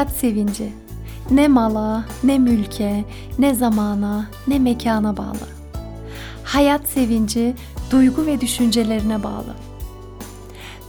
[0.00, 0.72] Hayat sevinci
[1.30, 3.04] ne mala, ne mülke,
[3.38, 5.48] ne zamana, ne mekana bağlı.
[6.44, 7.54] Hayat sevinci
[7.90, 9.54] duygu ve düşüncelerine bağlı.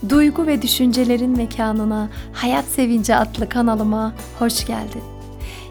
[0.08, 5.02] Duygu ve düşüncelerin mekanına Hayat Sevinci adlı kanalıma hoş geldin.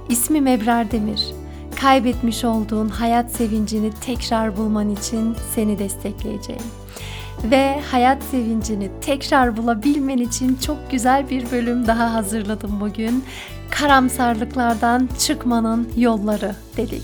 [0.09, 1.26] İsmim Ebrar Demir.
[1.80, 6.64] Kaybetmiş olduğun hayat sevincini tekrar bulman için seni destekleyeceğim
[7.44, 13.23] ve hayat sevincini tekrar bulabilmen için çok güzel bir bölüm daha hazırladım bugün.
[13.70, 17.04] Karamsarlıklardan çıkmanın yolları dedik.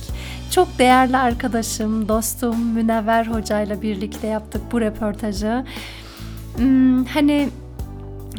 [0.52, 5.66] Çok değerli arkadaşım, dostum Münevver Hoca ile birlikte yaptık bu röportajı.
[6.58, 7.50] Hmm, hani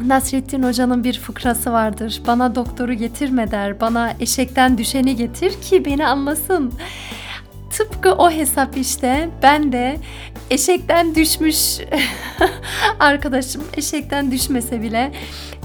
[0.05, 2.21] Nasrettin Hoca'nın bir fıkrası vardır.
[2.27, 6.73] Bana doktoru getirme der, bana eşekten düşeni getir ki beni anlasın.
[7.69, 9.97] Tıpkı o hesap işte ben de
[10.49, 11.79] eşekten düşmüş
[12.99, 15.11] arkadaşım eşekten düşmese bile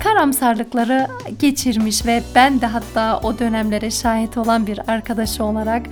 [0.00, 1.06] karamsarlıkları
[1.38, 5.82] geçirmiş ve ben de hatta o dönemlere şahit olan bir arkadaşı olarak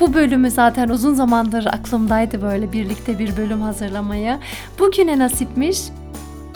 [0.00, 4.38] bu bölümü zaten uzun zamandır aklımdaydı böyle birlikte bir bölüm hazırlamayı.
[4.78, 5.78] Bugüne nasipmiş.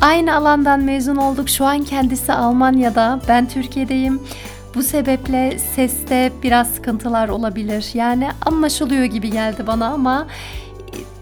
[0.00, 1.48] Aynı alandan mezun olduk.
[1.48, 4.20] Şu an kendisi Almanya'da, ben Türkiye'deyim.
[4.74, 7.90] Bu sebeple seste biraz sıkıntılar olabilir.
[7.94, 10.26] Yani anlaşılıyor gibi geldi bana ama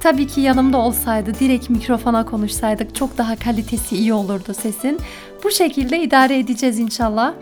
[0.07, 4.99] tabii ki yanımda olsaydı, direkt mikrofona konuşsaydık çok daha kalitesi iyi olurdu sesin.
[5.45, 7.35] Bu şekilde idare edeceğiz inşallah.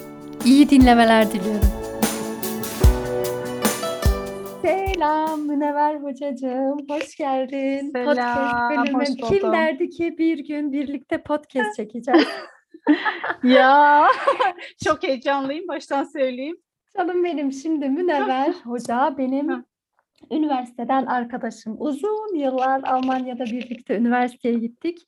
[0.45, 1.69] İyi dinlemeler diliyorum.
[4.63, 7.91] Selam Münevver Hocacığım, hoş geldin.
[7.93, 9.01] Selam, podcast bölümü.
[9.01, 9.53] hoş Kim buldum.
[9.53, 12.29] derdi ki bir gün birlikte podcast çekeceğiz?
[13.43, 14.07] ya
[14.85, 16.57] çok heyecanlıyım baştan söyleyeyim.
[16.97, 19.65] Canım benim şimdi Münevver Hoca benim.
[20.31, 21.77] Üniversiteden arkadaşım.
[21.79, 25.07] Uzun yıllar Almanya'da birlikte üniversiteye gittik.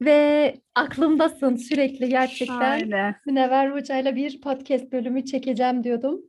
[0.00, 2.60] Ve aklımdasın sürekli gerçekten.
[2.70, 3.16] Aynen.
[3.26, 6.20] Münevver Hoca'yla bir podcast bölümü çekeceğim diyordum.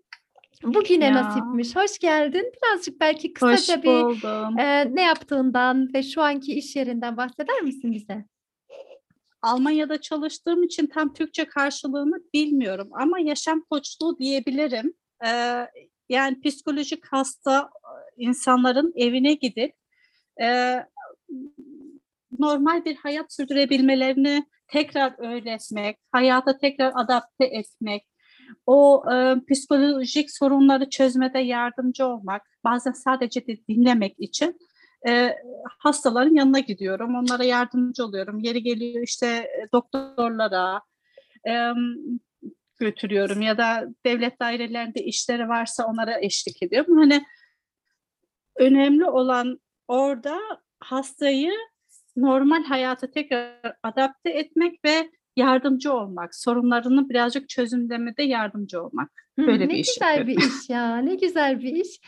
[0.63, 1.13] Bugüne Ya.
[1.13, 1.75] nasipmiş.
[1.75, 2.51] Hoş geldin.
[2.63, 4.23] Birazcık belki kısaca bir
[4.59, 8.25] e, ne yaptığından ve şu anki iş yerinden bahseder misin bize?
[9.41, 14.93] Almanya'da çalıştığım için tam Türkçe karşılığını bilmiyorum ama yaşam koçluğu diyebilirim.
[15.25, 15.67] Ee,
[16.09, 17.69] yani psikolojik hasta
[18.17, 19.73] insanların evine gidip
[20.41, 20.79] e,
[22.39, 28.03] normal bir hayat sürdürebilmelerini tekrar öğretmek, hayata tekrar adapte etmek,
[28.65, 34.57] o e, psikolojik sorunları çözmede yardımcı olmak, bazen sadece de dinlemek için
[35.07, 35.35] e,
[35.79, 38.39] hastaların yanına gidiyorum, onlara yardımcı oluyorum.
[38.39, 40.81] Yeri geliyor işte e, doktorlara
[41.47, 41.71] e,
[42.79, 46.97] götürüyorum ya da devlet dairelerinde işleri varsa onlara eşlik ediyorum.
[46.97, 47.23] Hani
[48.55, 50.37] önemli olan orada
[50.79, 51.51] hastayı
[52.17, 59.11] normal hayata tekrar adapte etmek ve yardımcı olmak, sorunlarını birazcık çözümlemede yardımcı olmak.
[59.39, 60.43] Hı, Böyle ne bir iş güzel yapıyorum.
[60.43, 60.97] bir iş ya.
[60.97, 61.99] Ne güzel bir iş.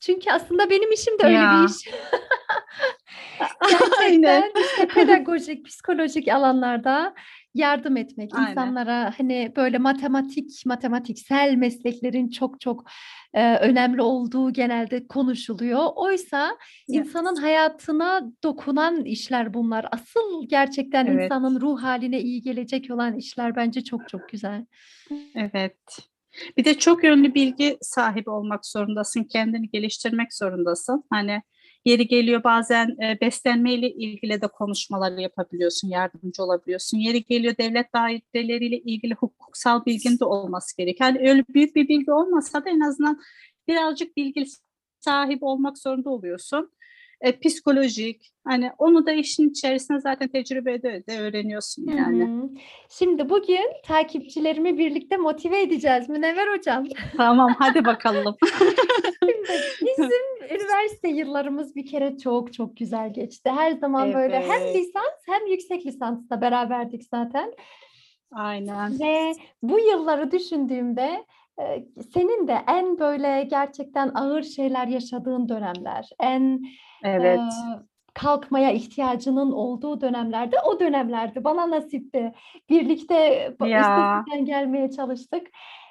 [0.00, 1.60] Çünkü aslında benim işim de öyle Ya.
[1.62, 1.90] bir iş.
[3.70, 7.14] Gerçekten işte pedagojik, psikolojik alanlarda
[7.56, 8.50] yardım etmek Aynen.
[8.50, 12.84] insanlara hani böyle matematik, matematiksel mesleklerin çok çok
[13.34, 15.80] e, önemli olduğu genelde konuşuluyor.
[15.96, 16.58] Oysa Evet.
[16.88, 19.86] insanın hayatına dokunan işler bunlar.
[19.92, 21.24] Asıl gerçekten Evet.
[21.24, 24.66] insanın ruh haline iyi gelecek olan işler bence çok çok güzel.
[25.34, 25.78] Evet.
[26.56, 31.04] Bir de çok yönlü bilgi sahibi olmak zorundasın, kendini geliştirmek zorundasın.
[31.10, 31.42] Hani
[31.86, 36.98] yeri geliyor bazen e, beslenmeyle ilgili de konuşmalar yapabiliyorsun, yardımcı olabiliyorsun.
[36.98, 41.10] Yeri geliyor devlet daireleriyle ilgili hukuksal bilgin de olması gerekiyor.
[41.10, 43.20] Yani öyle büyük bir bilgi olmasa da en azından
[43.68, 44.46] birazcık bilgi
[45.00, 46.70] sahibi olmak zorunda oluyorsun.
[47.20, 52.24] E, psikolojik, hani onu da işin içerisinde zaten tecrübede de öğreniyorsun yani.
[52.24, 52.48] hı.
[52.90, 56.84] Şimdi bugün takipçilerimi birlikte motive edeceğiz Münevver Hocam.
[57.16, 58.36] Tamam, hadi bakalım.
[59.20, 59.34] Şimdi
[59.80, 63.50] bizim üniversite yıllarımız bir kere çok çok güzel geçti.
[63.50, 64.76] Her zaman böyle hem Evet.
[64.76, 67.52] lisans hem yüksek lisansta beraberdik zaten.
[68.32, 69.00] Aynen.
[69.00, 69.32] Ve
[69.62, 71.24] bu yılları düşündüğümde
[72.14, 76.64] senin de en böyle gerçekten ağır şeyler yaşadığın dönemler, en
[77.02, 77.40] Evet.
[77.40, 77.78] Eee,
[78.14, 81.44] kalkmaya ihtiyacının olduğu dönemlerde o dönemlerdi.
[81.44, 82.32] Bana nasipti.
[82.70, 83.14] Birlikte
[83.60, 83.80] Ya.
[83.80, 85.46] üstesinden gelmeye çalıştık.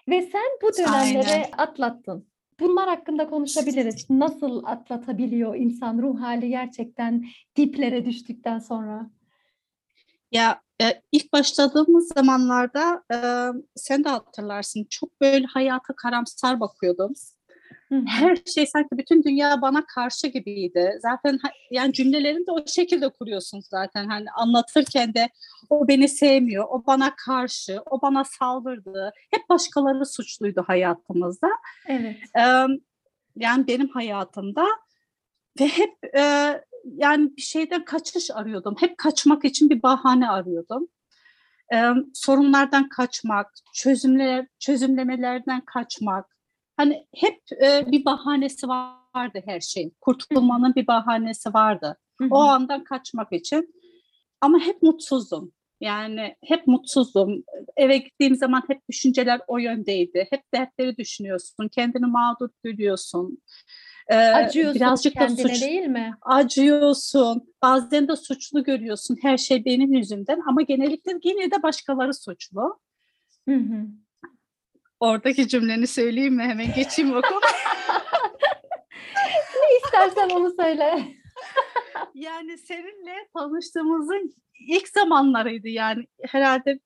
[0.10, 1.46] Ve sen bu dönemleri Aynen.
[1.58, 2.28] atlattın.
[2.60, 4.10] Bunlar hakkında konuşabiliriz.
[4.10, 7.26] Nasıl atlatabiliyor insan ruh hali gerçekten
[7.56, 9.10] diplere düştükten sonra?
[10.32, 13.18] Ya e, ilk başladığımız zamanlarda e,
[13.76, 17.14] sen de hatırlarsın çok böyle hayata karamsar bakıyordum.
[18.08, 20.92] Her şey sanki bütün dünya bana karşı gibiydi.
[21.00, 21.40] Zaten
[21.72, 24.08] yani cümlelerini de o şekilde kuruyorsun zaten.
[24.08, 25.30] Hani anlatırken de
[25.70, 29.14] o beni sevmiyor, o bana karşı, o bana saldırdı.
[29.32, 31.48] Hep başkaları suçluydu hayatımızda.
[31.88, 32.18] Evet.
[33.36, 34.66] yani benim hayatımda
[35.60, 35.94] ve hep
[36.86, 38.76] yani bir şeyden kaçış arıyordum.
[38.80, 40.88] Hep kaçmak için bir bahane arıyordum.
[42.14, 46.36] sorunlardan kaçmak, çözümler, çözümlemelerden kaçmak,
[46.78, 49.96] Hani hep e, bir bahanesi vardı her şeyin.
[50.02, 51.98] Kurtulmanın bir bahanesi vardı.
[52.30, 53.76] O andan kaçmak için.
[54.42, 55.52] Ama hep mutsuzdum.
[55.82, 57.44] Yani hep mutsuzdum.
[57.78, 60.28] Eve gittiğim zaman hep düşünceler o yöndeydi.
[60.30, 61.68] Hep dertleri düşünüyorsun.
[61.68, 63.38] Kendini mağdur görüyorsun.
[64.08, 66.14] Ee, Acıyorsun birazcık da suç, değil mi?
[66.22, 67.54] Acıyorsun.
[67.62, 69.18] Bazen de suçlu görüyorsun.
[69.22, 70.42] Her şey benim yüzümden.
[70.48, 72.80] Ama genellikle yine de başkaları suçlu.
[73.50, 73.86] Hı hı.
[75.00, 76.44] Oradaki cümleni söyleyeyim mi?
[76.44, 77.40] Hemen geçeyim o konu.
[79.56, 81.04] ne istersen onu söyle.
[82.14, 84.36] yani seninle tanıştığımızın
[84.68, 86.80] ilk zamanlarıydı yani herhalde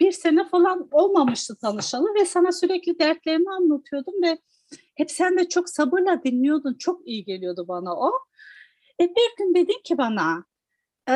[0.00, 4.38] bir sene falan olmamıştı tanışalı ve sana sürekli dertlerimi anlatıyordum ve
[4.98, 6.74] hep sen de çok sabırla dinliyordun.
[6.74, 8.12] Çok iyi geliyordu bana o.
[9.00, 10.44] E bir gün dedin ki bana,
[11.08, 11.12] e,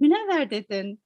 [0.00, 1.02] Münevver dedin,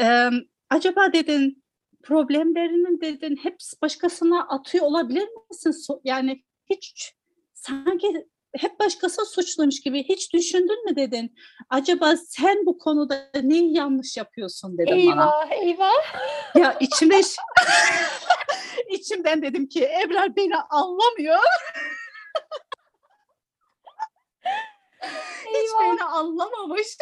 [0.00, 0.30] e,
[0.70, 1.64] acaba dedin
[2.02, 6.00] problemlerinin dedin hep başkasına atıyor olabilir misin?
[6.04, 7.14] Yani hiç
[7.54, 8.26] sanki
[8.56, 11.34] hep başkası suçlamış gibi hiç düşündün mü dedin?
[11.70, 15.44] Acaba sen bu konuda neyi yanlış yapıyorsun dedim eyvah, bana.
[15.50, 16.56] Eyvah eyvah.
[16.56, 17.14] Ya içime
[18.90, 21.38] içimden dedim ki Ebrar beni anlamıyor.
[25.46, 26.86] Hiç beni anlamamış.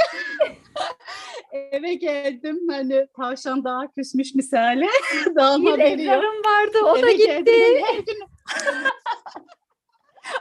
[1.52, 4.88] Eve geldim hani tavşan daha küsmüş misali.
[5.36, 7.84] daha bir Ebrar'ım vardı o Eve da gitti.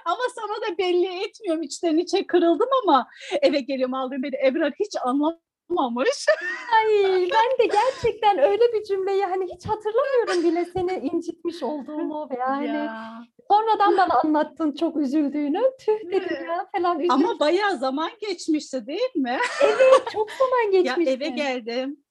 [0.05, 3.07] ama sana da belli etmiyorum içten içe kırıldım ama
[3.41, 6.25] eve geliyorum aldığım beni Ebrar hiç anlamamış olmamış.
[6.75, 12.47] Ay ben de gerçekten öyle bir cümleyi hani hiç hatırlamıyorum bile seni incitmiş olduğumu veya
[12.47, 13.23] hani ya.
[13.51, 15.61] sonradan bana anlattın çok üzüldüğünü.
[15.79, 17.25] Tüh dedim ya falan üzüldüm.
[17.25, 19.39] Ama bayağı zaman geçmişti değil mi?
[19.63, 21.01] Evet çok zaman geçmişti.
[21.07, 22.03] Ya eve geldim.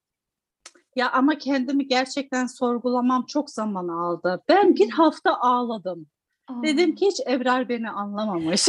[0.97, 4.43] Ya ama kendimi gerçekten sorgulamam çok zaman aldı.
[4.49, 6.06] Ben bir hafta ağladım.
[6.49, 6.62] Aa.
[6.62, 8.61] Dedim ki hiç Ebrar beni anlamamış.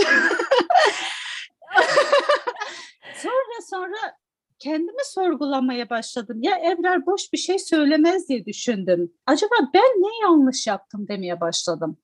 [3.16, 4.18] sonra sonra
[4.60, 6.38] kendimi sorgulamaya başladım.
[6.42, 9.14] Ya Ebrar boş bir şey söylemez diye düşündüm.
[9.26, 11.98] Acaba ben ne yanlış yaptım demeye başladım.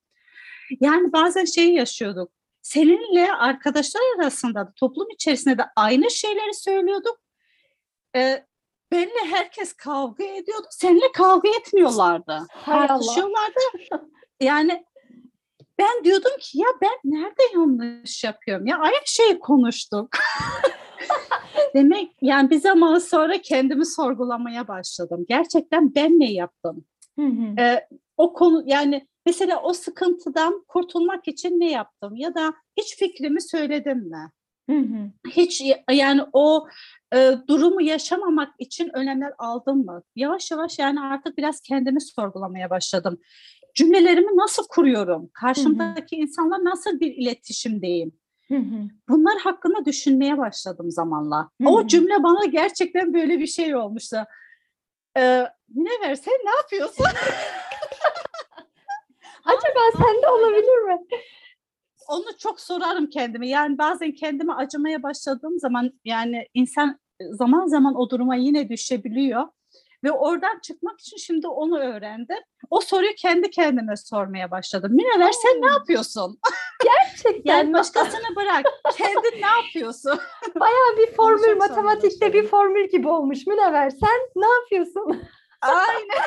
[0.80, 2.32] Yani bazen şeyi yaşıyorduk.
[2.62, 7.18] Seninle arkadaşlar arasında toplum içerisinde de aynı şeyleri söylüyorduk.
[8.16, 8.46] Ee,
[8.92, 10.66] benimle herkes kavga ediyordu.
[10.70, 12.46] Seninle kavga etmiyorlardı.
[12.50, 13.58] Hay tartışıyorlardı.
[14.40, 14.84] yani
[15.78, 18.66] ben diyordum ki ya ben nerede yanlış yapıyorum?
[18.66, 20.08] Ya aynı şeyi konuştuk.
[21.74, 25.24] Demek yani bir zaman sonra kendimi sorgulamaya başladım.
[25.28, 26.84] Gerçekten ben ne yaptım?
[27.18, 27.60] Hı hı.
[27.60, 33.42] Ee, o konu yani mesela o sıkıntıdan kurtulmak için ne yaptım ya da hiç fikrimi
[33.42, 34.30] söyledim mi?
[34.70, 35.10] Hı hı.
[35.30, 36.66] Hiç yani o
[37.14, 40.02] e, durumu yaşamamak için önlemler aldım mı?
[40.16, 43.18] Yavaş yavaş yani artık biraz kendimi sorgulamaya başladım.
[43.74, 45.30] Cümlelerimi nasıl kuruyorum?
[45.32, 46.22] Karşımdaki hı hı.
[46.22, 48.12] insanla nasıl bir iletişimdeyim?
[49.08, 51.50] Bunlar hakkında düşünmeye başladım zamanla.
[51.62, 51.68] Hı.
[51.68, 54.16] O cümle bana gerçekten böyle bir şey olmuştu.
[55.16, 57.04] Ee, ne ver sen ne yapıyorsun?
[59.44, 60.98] Acaba sende olabilir mi?
[62.08, 63.48] Onu çok sorarım kendime.
[63.48, 66.98] Yani bazen kendime acımaya başladığım zaman yani insan
[67.30, 69.48] zaman zaman o duruma yine düşebiliyor.
[70.04, 72.38] Ve oradan çıkmak için şimdi onu öğrendim.
[72.70, 74.92] O soruyu kendi kendime sormaya başladım.
[74.92, 76.38] Minever sen ne yapıyorsun?
[76.84, 77.52] Gerçekten.
[77.52, 78.64] yani başkasını bırak.
[78.96, 80.18] Kendin ne yapıyorsun?
[80.60, 83.46] Bayağı bir formül, matematikte bir formül gibi olmuş.
[83.46, 85.22] Minever sen ne yapıyorsun?
[85.60, 86.24] Aynen.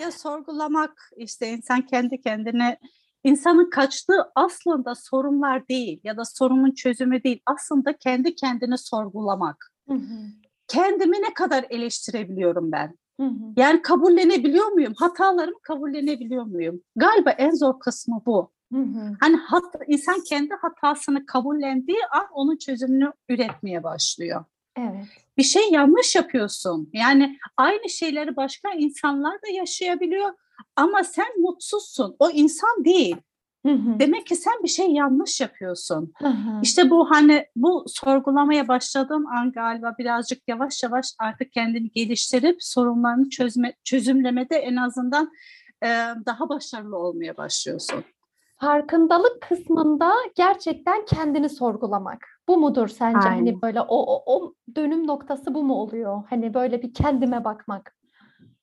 [0.00, 2.78] ya sorgulamak işte insan kendi kendine
[3.24, 7.42] insanın kaçtığı aslında sorunlar değil ya da sorunun çözümü değil.
[7.46, 9.72] Aslında kendi kendini sorgulamak.
[9.88, 12.98] Hı hı kendimi ne kadar eleştirebiliyorum ben?
[13.20, 13.52] Hı hı.
[13.56, 14.92] Yani kabullenebiliyor muyum?
[14.96, 16.80] Hatalarımı kabullenebiliyor muyum?
[16.96, 18.50] Galiba en zor kısmı bu.
[18.72, 19.16] Hı hı.
[19.20, 24.44] Hani hat, insan kendi hatasını kabullendiği an onun çözümünü üretmeye başlıyor.
[24.78, 25.04] Evet.
[25.36, 26.90] Bir şey yanlış yapıyorsun.
[26.92, 30.32] Yani aynı şeyleri başka insanlar da yaşayabiliyor
[30.76, 32.16] ama sen mutsuzsun.
[32.18, 33.16] O insan değil.
[33.98, 36.12] Demek ki sen bir şey yanlış yapıyorsun.
[36.18, 36.60] Hı hı.
[36.62, 43.28] İşte bu hani bu sorgulamaya başladığım an galiba birazcık yavaş yavaş artık kendini geliştirip sorunlarını
[43.28, 45.32] çözme, çözümlemede en azından
[45.82, 45.88] e,
[46.26, 48.04] daha başarılı olmaya başlıyorsun.
[48.60, 52.26] Farkındalık kısmında gerçekten kendini sorgulamak.
[52.48, 53.28] Bu mudur sence?
[53.28, 53.62] Hani Aynen.
[53.62, 56.22] böyle o, o, o dönüm noktası bu mu oluyor?
[56.30, 57.96] Hani böyle bir kendime bakmak.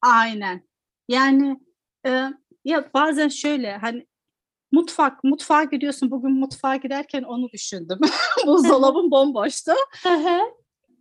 [0.02, 0.62] Aynen.
[1.08, 1.60] Yani
[2.06, 2.30] e,
[2.66, 4.08] ya bazen şöyle hani
[4.72, 6.12] mutfak, mutfağa gidiyorsun.
[6.12, 8.00] Bugün mutfağa giderken onu düşündüm.
[8.46, 9.72] Buzdolabım bomboştu.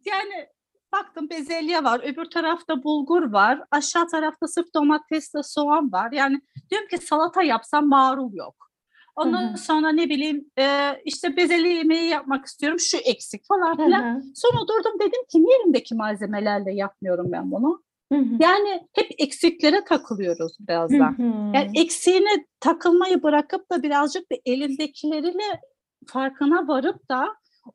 [0.04, 0.48] Yani
[0.92, 6.12] baktım bezelye var, öbür tarafta bulgur var, aşağı tarafta sırf domatesle soğan var.
[6.12, 8.71] Yani diyorum ki salata yapsam marul yok.
[9.16, 9.56] Ondan Hı hı.
[9.58, 14.14] sonra ne bileyim e, işte bezelye yemeği yapmak istiyorum, şu eksik falan filan.
[14.16, 17.82] hı, Sonra durdum dedim ki niye elimdeki malzemelerle yapmıyorum ben bunu?
[18.12, 21.14] hı hı, Yani hep eksiklere takılıyoruz biraz da.
[21.54, 25.60] Yani eksiğine takılmayı bırakıp da birazcık da elindekileriyle
[26.06, 27.28] farkına varıp da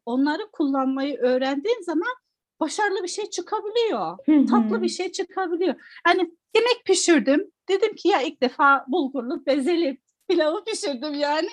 [0.06, 2.13] onları kullanmayı öğrendiğin zaman
[2.60, 4.17] başarılı bir şey çıkabiliyor.
[4.25, 4.46] Hı hı.
[4.46, 5.75] Tatlı bir şey çıkabiliyor.
[6.03, 6.20] Hani
[6.56, 7.51] yemek pişirdim.
[7.70, 9.98] Dedim ki ya ilk defa bulgurlu bezeli
[10.30, 11.50] pilavı pişirdim yani.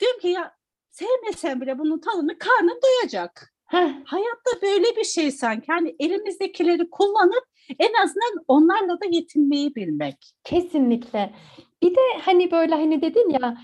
[0.00, 0.54] Diyorum ki ya
[0.90, 3.52] sevmesem bile bunun tadını karnım doyacak.
[3.66, 5.66] Heh, Hayatta böyle bir şey sanki.
[5.72, 7.44] Hani elimizdekileri kullanıp
[7.78, 10.16] en azından onlarla da yetinmeyi bilmek.
[10.44, 11.34] Kesinlikle.
[11.82, 13.56] Bir de hani böyle hani dedin ya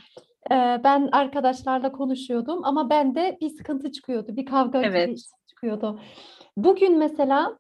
[0.51, 5.19] e, ben arkadaşlarla konuşuyordum ama bende bir sıkıntı çıkıyordu, bir kavga Evet.
[5.49, 6.01] çıkıyordu.
[6.57, 7.59] Bugün mesela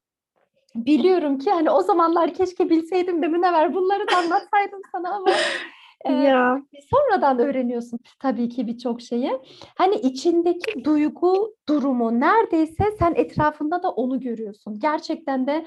[0.74, 5.30] biliyorum ki hani o zamanlar keşke bilseydim de Münevver bunları da anlatsaydım sana ama
[6.04, 9.32] Ya sonradan öğreniyorsun tabii ki birçok şeyi.
[9.76, 14.78] Hani içindeki duygu durumu neredeyse sen etrafında da onu görüyorsun.
[14.78, 15.66] Gerçekten de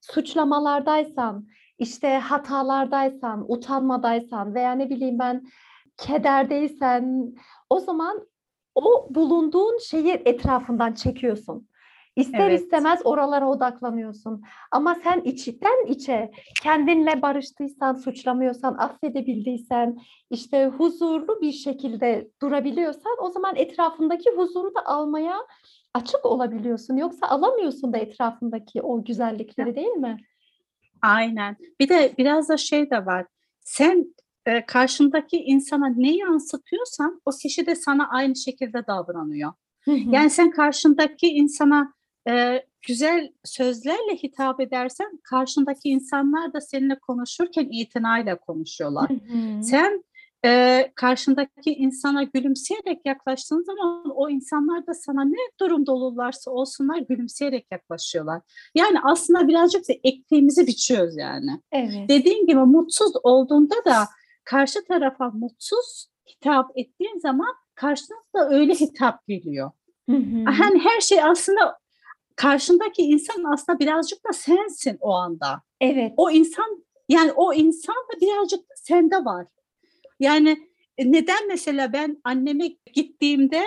[0.00, 1.46] suçlamalardaysan,
[1.78, 5.42] işte hatalardaysan, utanmadaysan veya ne bileyim ben
[5.96, 7.34] kederdeysen
[7.70, 8.26] o zaman
[8.74, 11.68] o bulunduğun şeyi etrafından çekiyorsun.
[12.16, 12.60] İster Evet.
[12.60, 14.42] istemez oralara odaklanıyorsun.
[14.70, 16.30] Ama sen içten içe
[16.62, 19.98] kendinle barıştıysan, suçlamıyorsan, affedebildiysen,
[20.30, 25.36] işte huzurlu bir şekilde durabiliyorsan o zaman etrafındaki huzuru da almaya
[25.94, 26.96] açık olabiliyorsun.
[26.96, 30.16] Yoksa alamıyorsun da etrafındaki o güzellikleri değil mi?
[31.02, 31.56] aynen.
[31.80, 33.26] Bir de biraz da şey de var.
[33.60, 34.14] Sen
[34.46, 39.52] e, karşındaki insana ne yansıtıyorsan o kişi de sana aynı şekilde davranıyor.
[39.84, 40.10] Hı hı.
[40.10, 41.94] Yani sen karşındaki insana
[42.28, 49.10] e, güzel sözlerle hitap edersen karşındaki insanlar da seninle konuşurken itinayla konuşuyorlar.
[49.10, 49.62] Hı hı.
[49.62, 50.04] Sen
[50.44, 57.66] e, karşındaki insana gülümseyerek yaklaştığın zaman o insanlar da sana ne durumda olurlarsa olsunlar gülümseyerek
[57.72, 58.42] yaklaşıyorlar.
[58.74, 61.60] Yani aslında birazcık da ektiğimizi biçiyoruz yani.
[61.72, 62.08] Evet.
[62.08, 64.08] Dediğin gibi mutsuz olduğunda da
[64.44, 69.70] karşı tarafa mutsuz hitap ettiğin zaman karşına da öyle hitap geliyor.
[70.10, 70.44] Hı hı.
[70.44, 71.78] Hani her şey aslında
[72.36, 75.62] karşındaki insan aslında birazcık da sensin o anda.
[75.80, 76.12] Evet.
[76.16, 79.46] O insan yani o insan da birazcık da sende var.
[80.20, 83.64] Yani e, neden mesela ben anneme gittiğimde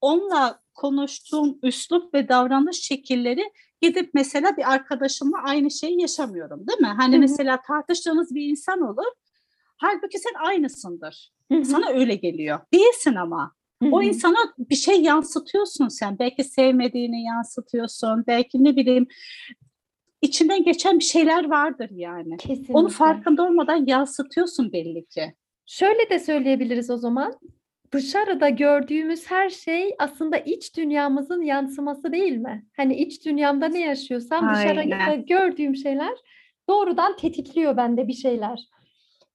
[0.00, 6.94] onunla konuştuğum üslup ve davranış şekilleri gidip mesela bir arkadaşımla aynı şeyi yaşamıyorum değil mi?
[6.96, 7.20] Hani Hı hı.
[7.20, 9.12] mesela tartıştığınız bir insan olur.
[9.76, 11.32] Halbuki sen aynısındır.
[11.52, 11.64] Hı hı.
[11.64, 12.60] Sana öyle geliyor.
[12.74, 13.57] Değilsin ama.
[13.82, 16.18] O insana bir şey yansıtıyorsun sen.
[16.18, 18.24] Belki sevmediğini yansıtıyorsun.
[18.26, 19.06] Belki ne bileyim
[20.22, 22.36] içinden geçen bir şeyler vardır yani.
[22.36, 22.74] Kesinlikle.
[22.74, 25.34] Onu farkında olmadan yansıtıyorsun belli ki.
[25.66, 27.34] Şöyle de söyleyebiliriz o zaman.
[27.92, 32.66] Dışarıda gördüğümüz her şey aslında iç dünyamızın yansıması değil mi?
[32.76, 36.14] Hani iç dünyamda ne yaşıyorsam dışarıda gördüğüm şeyler
[36.68, 38.60] doğrudan tetikliyor bende bir şeyler.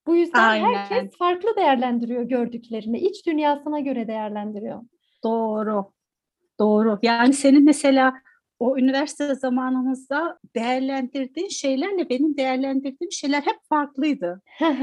[0.08, 0.74] Bu yüzden Aynen.
[0.74, 3.00] herkes farklı değerlendiriyor gördüklerini.
[3.00, 4.82] İç dünyasına göre değerlendiriyor.
[5.24, 5.92] Doğru.
[6.60, 7.00] Doğru.
[7.02, 8.14] Yani senin mesela
[8.60, 14.42] o üniversite zamanımızda değerlendirdiğin şeylerle benim değerlendirdiğim şeyler hep farklıydı.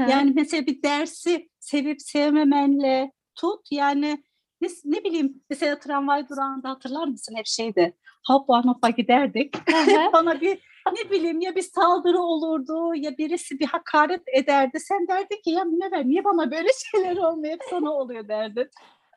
[0.09, 4.23] Yani mesela bir dersi sevip sevmemenle tut yani
[4.61, 7.93] ne, ne bileyim mesela tramvay durağında hatırlar mısın hep şeydi
[8.27, 9.55] hoppa hoppa giderdik.
[10.13, 14.79] Bana bir ne bileyim ya bir saldırı olurdu ya birisi bir hakaret ederdi.
[14.79, 18.69] Sen derdin ki ya Münevver niye bana böyle şeyler olmuyor hep sana oluyor derdin.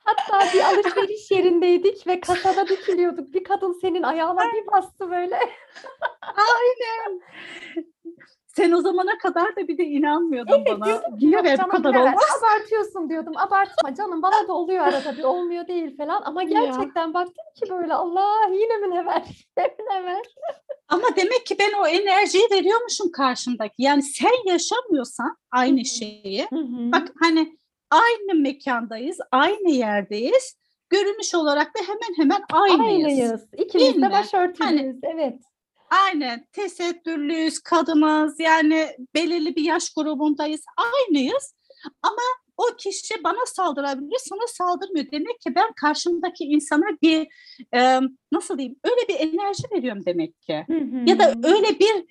[0.04, 3.34] Hatta bir alışveriş yerindeydik ve kasada dikiliyorduk.
[3.34, 5.38] Bir kadın senin ayağına bir bastı böyle.
[6.36, 7.20] Aynen.
[8.56, 10.84] Sen o zamana kadar da bir de inanmıyordun Evet, bana.
[10.84, 12.14] diyordum ki, "Yok be bu kadar olmaz?
[12.42, 13.32] Abartıyorsun diyordum.
[13.36, 16.22] Abartma canım bana da oluyor arada bir olmuyor değil falan.
[16.24, 16.48] Ama Ya.
[16.48, 19.22] gerçekten baktım ki böyle Allah yine Münevver,
[19.58, 20.22] yine Münevver.
[20.88, 23.74] Ama demek ki ben o enerjiyi veriyormuşum karşımdaki.
[23.78, 26.46] Yani sen yaşamıyorsan aynı şeyi.
[26.92, 27.58] Bak hani
[27.90, 30.56] aynı mekandayız, aynı yerdeyiz.
[30.90, 33.06] Görünüş olarak da hemen hemen aynıyız.
[33.06, 33.44] Aynıyız.
[33.58, 34.12] İkimiz de mi?
[34.12, 34.96] başörtülüyüz.
[35.02, 35.38] Evet.
[36.02, 36.46] Aynen.
[36.52, 38.40] Tesettürlüyüz, kadınız.
[38.40, 40.60] Yani belirli bir yaş grubundayız.
[40.76, 41.54] Aynıyız.
[42.02, 42.22] Ama
[42.56, 45.06] o kişi bana saldırabilir, sana saldırmıyor.
[45.12, 47.26] Demek ki ben karşımdaki insana bir
[47.74, 48.00] e,
[48.32, 50.64] nasıl diyeyim öyle bir enerji veriyorum demek ki.
[50.66, 51.10] Hı hı.
[51.10, 52.04] Ya da öyle bir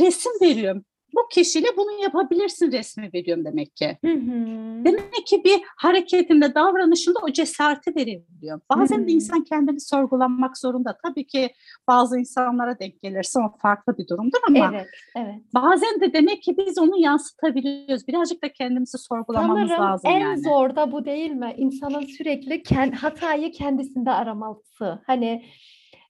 [0.00, 0.84] resim veriyorum.
[1.14, 3.98] Bu kişiyle bunu yapabilirsin resmi veriyorum demek ki.
[4.04, 4.56] Hı hı.
[4.84, 8.60] Demek ki bir hareketinde, davranışında o cesareti verebiliyor.
[8.70, 9.06] Bazen Hmm.
[9.08, 10.96] de insan kendini sorgulamak zorunda.
[11.06, 11.50] Tabii ki
[11.88, 14.86] bazı insanlara denk gelirse o farklı bir durumdur ama Evet,
[15.16, 15.34] evet.
[15.54, 18.08] bazen de demek ki biz onu yansıtabiliyoruz.
[18.08, 20.42] Birazcık da kendimizi sorgulamamız Sanırım lazım en yani.
[20.42, 21.54] zor da bu değil mi?
[21.56, 24.98] İnsanın sürekli ken- hatayı kendisinde araması.
[25.06, 25.44] Hani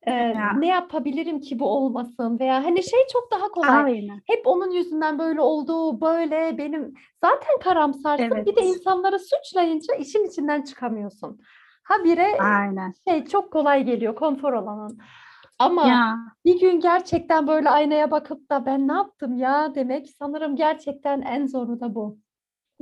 [0.07, 0.53] Ya.
[0.59, 3.85] ne yapabilirim ki bu olmasın veya hani şey çok daha kolay.
[3.85, 4.23] Aynen.
[4.27, 6.95] Hep onun yüzünden böyle oldu, böyle benim
[7.25, 8.25] zaten karamsarsın.
[8.25, 8.47] Evet.
[8.47, 11.41] Bir de insanları suçlayınca işin içinden çıkamıyorsun.
[11.83, 12.93] Habire Aynen.
[13.09, 14.99] şey çok kolay geliyor konfor alanın.
[15.59, 20.57] Ama Ya bir gün gerçekten böyle aynaya bakıp da ben ne yaptım ya demek sanırım
[20.57, 22.19] gerçekten en zoru da bu.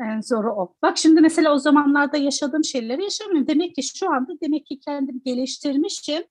[0.00, 0.74] en zoru o.
[0.82, 3.48] Bak şimdi mesela o zamanlarda yaşadığım şeyleri yaşamıyorum.
[3.48, 6.22] Demek ki şu anda demek ki kendimi geliştirmişim.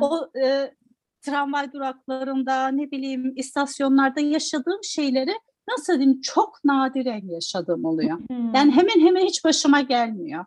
[0.00, 0.74] O e,
[1.22, 5.34] tramvay duraklarında ne bileyim istasyonlarda yaşadığım şeyleri
[5.68, 8.18] nasıl diyeyim çok nadiren yaşadığım oluyor.
[8.18, 8.54] Hmm.
[8.54, 10.44] Yani hemen hemen hiç başıma gelmiyor.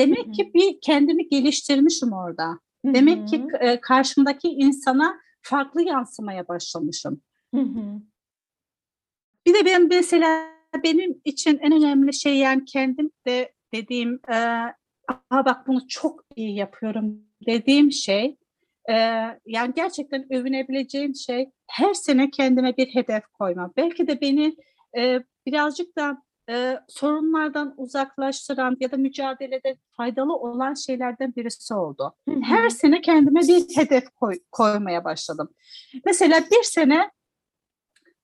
[0.00, 2.58] Demek ki bir kendimi geliştirmişim orada.
[2.84, 7.20] Demek ki e, karşımdaki insana farklı yansımaya başlamışım.
[9.46, 10.46] Bir de ben mesela
[10.84, 14.62] benim için en önemli şey yani kendim de dediğim e,
[15.30, 18.36] Aa, bak bunu çok iyi yapıyorum dediğim şey
[18.88, 18.94] e,
[19.46, 23.70] yani gerçekten övünebileceğim şey her sene kendime bir hedef koyma.
[23.76, 24.56] Belki de beni
[24.98, 32.14] e, birazcık da e, sorunlardan uzaklaştıran ya da mücadelede faydalı olan şeylerden birisi oldu.
[32.42, 35.48] Her sene kendime bir hedef koy- koymaya başladım.
[36.06, 37.10] Mesela bir sene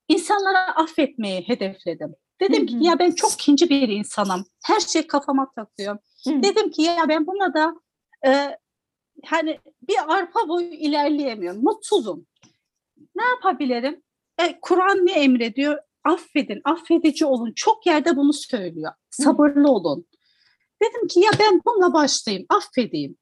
[0.08, 2.14] insanlara affetmeyi hedefledim.
[2.40, 4.44] Dedim ki ya ben çok kinci bir insanım.
[4.64, 5.98] Her şey kafama takıyorum.
[6.24, 6.42] Hı.
[6.42, 7.74] Dedim ki ya ben buna da
[8.26, 8.58] e,
[9.26, 9.58] hani
[9.88, 11.64] bir arpa boyu ilerleyemiyorum.
[11.64, 12.26] Mutsuzum.
[13.14, 14.02] Ne yapabilirim?
[14.38, 15.78] E, Kur'an ne emrediyor?
[16.04, 17.52] Affedin, affedici olun.
[17.56, 18.92] Çok yerde bunu söylüyor.
[19.10, 20.06] Sabırlı olun.
[20.82, 23.16] Dedim ki ya ben bununla başlayayım, affedeyim.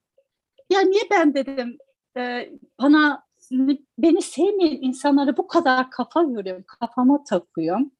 [0.70, 1.78] Ya niye ben dedim
[2.16, 3.22] e, bana
[3.98, 7.92] beni sevmeyen insanları bu kadar kafa yoruyorum, kafama takıyorum.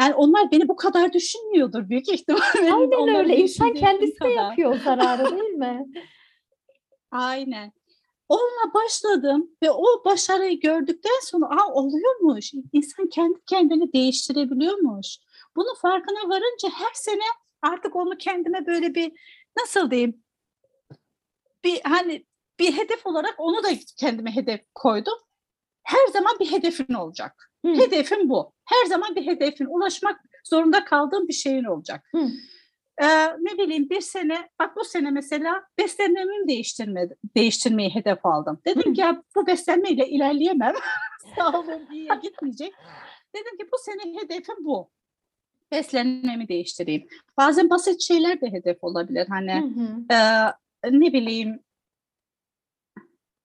[0.00, 2.72] Yani onlar beni bu kadar düşünmüyordur büyük ihtimalle.
[2.74, 3.36] Aynen öyle.
[3.36, 5.86] İnsan kendisi de yapıyor o zararı değil mi?
[7.10, 7.72] Aynen.
[8.28, 12.52] Onunla başladım ve o başarıyı gördükten sonra Aa, oluyormuş.
[12.72, 15.18] İnsan kendi kendini değiştirebiliyormuş.
[15.56, 17.22] Bunun farkına varınca her sene
[17.62, 19.12] artık onu kendime böyle bir
[19.58, 20.22] nasıl diyeyim
[21.64, 22.26] bir hani
[22.58, 25.18] bir hedef olarak onu da kendime hedef koydum.
[25.82, 27.52] Her zaman bir hedefin olacak.
[27.66, 27.72] Hı.
[27.72, 28.52] Hedefim bu.
[28.64, 32.08] Her zaman bir hedefin ulaşmak zorunda kaldığım bir şeyin olacak.
[32.14, 32.28] Hı.
[33.00, 38.60] Ee, ne bileyim bir sene, bak bu sene mesela beslenmemi değiştirme, değiştirmeyi hedef aldım.
[38.66, 40.74] Dedim ki ya bu beslenmeyle ilerleyemem.
[41.38, 42.72] Sağlığım iyiye gitmeyecek.
[43.34, 44.90] Dedim ki bu sene hedefim bu.
[45.72, 47.06] Beslenmemi değiştireyim.
[47.36, 49.26] Bazen basit şeyler de hedef olabilir.
[49.28, 50.14] Hani Hı hı.
[50.84, 51.60] e, ne bileyim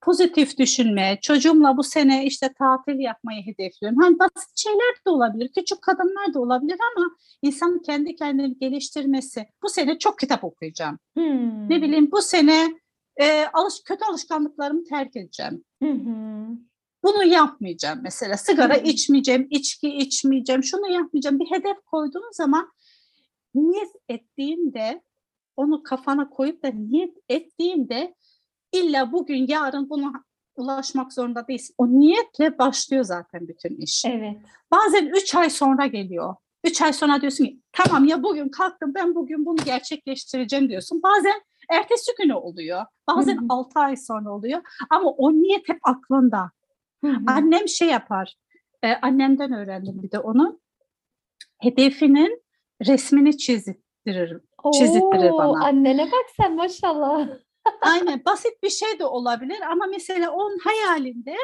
[0.04, 3.98] pozitif düşünme, çocuğumla bu sene işte tatil yapmayı hedefliyorum.
[4.02, 7.06] Hani basit şeyler de olabilir, küçük kadınlar da olabilir ama
[7.42, 9.46] insanın kendi kendini geliştirmesi.
[9.62, 10.98] Bu sene çok kitap okuyacağım.
[11.16, 11.70] Hmm.
[11.70, 12.74] Ne bileyim bu sene
[13.16, 15.64] e, alış kötü alışkanlıklarımı terk edeceğim.
[15.82, 16.46] Hı hı.
[17.04, 18.36] Bunu yapmayacağım mesela.
[18.36, 18.84] Sigara Hı hı.
[18.84, 21.38] içmeyeceğim, içki içmeyeceğim, şunu yapmayacağım.
[21.38, 22.72] Bir hedef koyduğum zaman
[23.54, 25.02] niyet ettiğinde
[25.56, 28.14] onu kafana koyup da niyet ettiğinde
[28.74, 30.12] illa bugün yarın buna
[30.56, 31.74] ulaşmak zorunda değilsin.
[31.78, 34.04] O niyetle başlıyor zaten bütün iş.
[34.04, 34.36] Evet.
[34.70, 36.34] Bazen üç ay sonra geliyor.
[36.64, 41.02] Üç ay sonra diyorsun ki tamam ya bugün kalktım ben bugün bunu gerçekleştireceğim diyorsun.
[41.02, 42.84] Bazen ertesi günü oluyor.
[43.08, 43.46] Bazen Hı hı.
[43.48, 44.60] altı ay sonra oluyor.
[44.90, 46.50] Ama o niyet hep aklında.
[47.04, 47.16] Hı hı.
[47.26, 48.36] Annem şey yapar.
[48.82, 50.60] e, annemden öğrendim bir de onu.
[51.58, 52.42] Hedefinin
[52.86, 54.40] resmini çizdirir.
[54.72, 55.64] çizittirir bana.
[55.64, 57.28] Annene bak sen maşallah.
[57.80, 61.36] Aynen basit bir şey de olabilir ama mesela onun hayalinde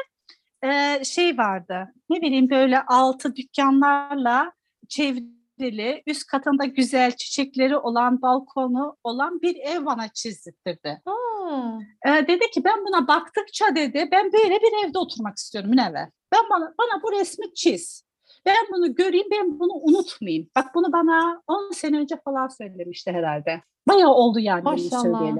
[0.63, 1.93] e, şey vardı.
[2.09, 4.51] Ne bileyim böyle altı dükkanlarla
[4.89, 11.01] çevrili, üst katında güzel çiçekleri olan, balkonu olan bir ev bana çizdirdi.
[11.05, 16.09] Aa, E, dedi ki ben buna baktıkça dedi ben böyle bir evde oturmak istiyorum Münevver.
[16.33, 18.03] Ben bana, bana bu resmi çiz.
[18.45, 20.47] Ben bunu göreyim, ben bunu unutmayayım.
[20.55, 23.61] Bak bunu bana 10 sene önce falan söylemişti herhalde.
[23.87, 25.35] Bayağı oldu yani bunu Maşallah.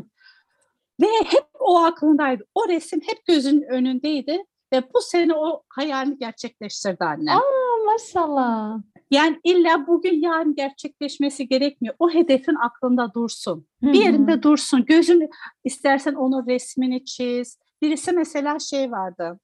[1.01, 2.43] Ve hep o aklındaydı.
[2.55, 4.43] O resim hep gözünün önündeydi.
[4.73, 7.37] Ve bu sene o hayalini gerçekleştirdi annem.
[7.37, 8.77] Aa, maşallah.
[9.11, 11.95] Yani illa bugün yarın gerçekleşmesi gerekmiyor.
[11.99, 13.67] O hedefin aklında dursun.
[13.81, 14.85] Bir yerinde dursun.
[14.85, 15.29] Gözün
[15.63, 17.57] istersen onun resmini çiz.
[17.81, 19.39] Birisi mesela şey vardı.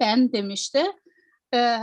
[0.00, 0.84] Ben demişti
[1.54, 1.76] e,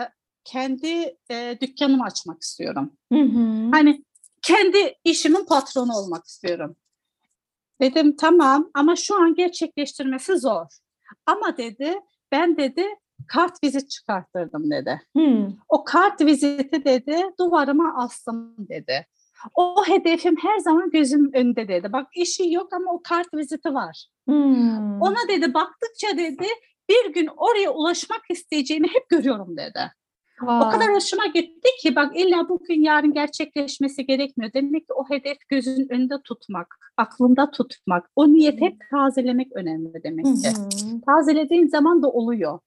[0.44, 2.92] kendi e, dükkanımı açmak istiyorum.
[3.14, 3.70] Hı hı.
[3.72, 4.04] Hani
[4.42, 6.76] kendi işimin patronu olmak istiyorum.
[7.82, 10.66] Dedim tamam ama şu an gerçekleştirmesi zor.
[11.26, 11.96] Ama dedi
[12.32, 12.86] ben dedi
[13.28, 15.02] kart vizit çıkarttırdım dedi.
[15.18, 15.48] Hı.
[15.70, 19.08] O kart viziti dedi duvarıma astım dedi.
[19.56, 21.94] O hedefim her zaman gözümün önünde dedi.
[21.94, 24.08] Bak işi yok ama o kart viziti var.
[24.28, 25.02] Hmm.
[25.02, 26.48] Ona dedi baktıkça dedi
[26.90, 29.92] bir gün oraya ulaşmak isteyeceğimi hep görüyorum dedi.
[30.42, 30.72] O Vay.
[30.72, 34.54] kadar hoşuma gitti ki bak illa bugün yarın gerçekleşmesi gerekmiyor.
[34.54, 40.26] Demek ki o hedef gözün önünde tutmak, aklında tutmak, o niyeti hep tazelemek önemli demek
[40.26, 40.32] ki.
[40.50, 41.02] hı.
[41.06, 42.60] Tazelediğin zaman da oluyor.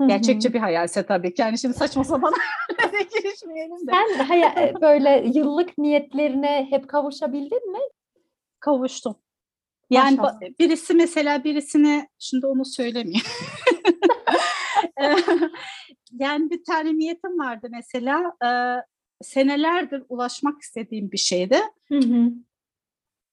[0.00, 0.08] Hı hı.
[0.08, 1.42] Gerçekçi bir hayalse tabii ki.
[1.42, 2.32] Yani şimdi saçma sapan
[3.22, 3.90] girişmeyelim de.
[3.92, 7.78] Sen haya- böyle yıllık niyetlerine hep kavuşabildin mi?
[8.60, 9.16] Kavuştum.
[9.90, 10.40] Yani Maşallah.
[10.60, 13.26] birisi mesela birisine şimdi onu söylemiyor.
[16.18, 18.50] yani bir tane niyetim vardı mesela e,
[19.24, 21.58] senelerdir ulaşmak istediğim bir şeydi.
[21.88, 22.30] Hı hı.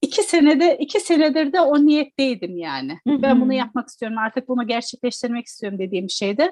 [0.02, 3.00] İki senede iki senedir de o niyetteydim yani.
[3.08, 3.42] Hı Ben hı.
[3.42, 6.52] bunu yapmak istiyorum artık bunu gerçekleştirmek istiyorum dediğim şeydi.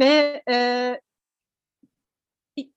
[0.00, 0.54] Ve e,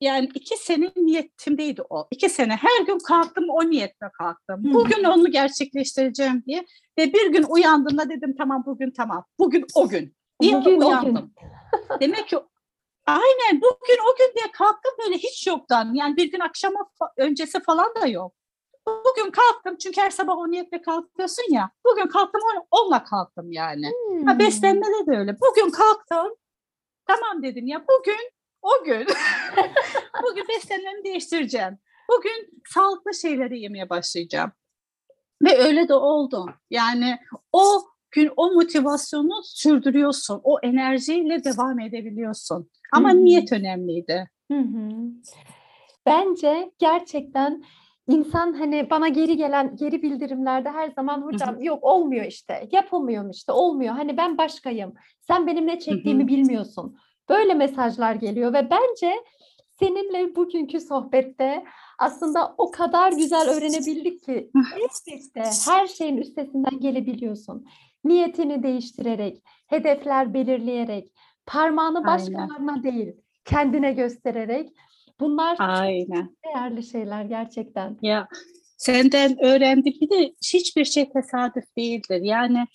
[0.02, 2.08] yani iki sene niyetimdeydi o.
[2.12, 4.62] İki sene her gün kalktım o niyetle kalktım.
[4.64, 6.66] Bugün onu gerçekleştireceğim diye.
[7.00, 9.26] Ve bir gün uyandığımda dedim tamam bugün tamam.
[9.40, 10.16] Bugün o gün.
[10.42, 10.88] Diye Bugün o gün.
[10.88, 11.34] uyandım.
[12.00, 12.38] Demek ki
[13.06, 15.94] aynen bugün o gün diye kalktım böyle hiç yoktan.
[15.94, 16.80] Yani bir gün akşama
[17.18, 18.34] öncesi falan da yok.
[18.88, 21.72] Bugün kalktım çünkü her sabah o niyetle kalkıyorsun ya.
[21.86, 23.86] Bugün kalktım on- onunla kalktım yani.
[24.26, 24.40] Ha, Hmm.
[24.40, 25.38] beslenmede de öyle.
[25.42, 26.36] Bugün kalktım.
[27.08, 28.30] Tamam dedim ya bugün
[28.62, 29.08] o gün.
[30.24, 31.78] bugün beslenmemi değiştireceğim.
[32.10, 34.52] Bugün sağlıklı şeyleri yemeye başlayacağım.
[35.42, 36.46] Ve öyle de oldu.
[36.70, 37.20] Yani
[37.54, 37.82] o
[38.14, 40.42] gün o motivasyonu sürdürüyorsun.
[40.44, 42.70] O enerjiyle devam edebiliyorsun.
[42.92, 43.26] Ama Hı hı.
[43.26, 44.30] niyet önemliydi.
[44.52, 44.90] Hı hı.
[46.06, 47.64] Bence gerçekten
[48.08, 53.52] insan hani bana geri gelen geri bildirimlerde her zaman hocam yok olmuyor işte yapamıyorum işte
[53.52, 56.98] olmuyor hani ben başkayım sen benim ne çektiğimi bilmiyorsun
[57.30, 59.14] böyle mesajlar geliyor ve bence
[59.80, 61.64] seninle bugünkü sohbette
[62.00, 67.66] aslında o kadar güzel öğrenebildik ki elbette her şeyin üstesinden gelebiliyorsun
[68.04, 71.14] niyetini değiştirerek hedefler belirleyerek
[71.46, 72.08] parmağını Aynen.
[72.08, 73.14] başkalarına değil
[73.46, 74.70] kendine göstererek
[75.20, 76.38] bunlar çok Aynen.
[76.46, 77.98] değerli şeyler gerçekten.
[78.02, 78.28] Ya
[78.78, 79.94] senden öğrendim.
[80.02, 82.22] Bir de hiçbir şey tesadüf değildir.
[82.22, 82.66] Yani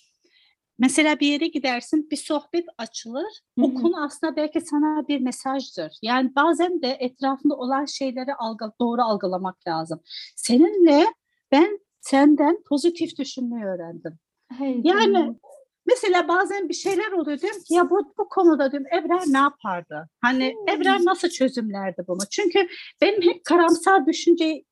[0.79, 3.41] mesela bir yere gidersin, bir sohbet açılır.
[3.59, 5.97] Hı O konu aslında belki sana bir mesajdır.
[6.01, 10.01] Yani bazen de etrafında olan şeyleri algı, doğru algılamak lazım.
[10.35, 11.05] Seninle
[11.51, 14.19] ben senden pozitif düşünmeyi öğrendim.
[14.57, 15.39] Hey Yani canım.
[15.87, 20.09] mesela bazen bir şeyler oluyor diyorum ki ya bu, bu konuda diyorum Ebrar ne yapardı?
[20.21, 20.75] Hani Hmm.
[20.75, 22.19] Ebrar nasıl çözümlerdi bunu?
[22.31, 22.67] Çünkü
[23.01, 24.63] benim hep karamsar düşünceye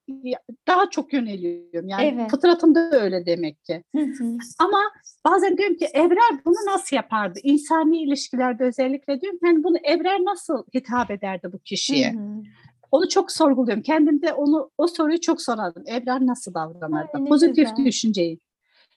[0.68, 1.88] daha çok yöneliyorum.
[1.90, 2.32] Yani Evet.
[2.32, 3.84] fıtratımda öyle demek ki.
[3.96, 4.38] Hı hı.
[4.60, 4.80] Ama
[5.26, 7.40] bazen diyorum ki Ebrar bunu nasıl yapardı?
[7.44, 12.14] İnsani ilişkilerde özellikle diyorum yani bunu Ebrar nasıl hitap ederdi bu kişiye?
[12.14, 12.44] Hı hı.
[12.92, 13.84] Onu çok sorguluyorum.
[13.84, 15.84] Kendimde onu o soruyu çok sorardım.
[15.88, 17.10] Ebrar nasıl davranırdı?
[17.14, 17.86] Ay, Pozitif güzel.
[17.86, 18.40] düşünceyi.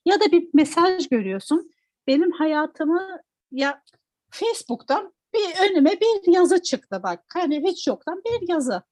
[0.05, 1.71] Ya da bir mesaj görüyorsun.
[2.07, 3.83] Benim hayatımı ya
[4.31, 7.25] Facebook'tan bir önüme bir yazı çıktı bak.
[7.35, 8.83] Hani hiç yoktan bir yazı.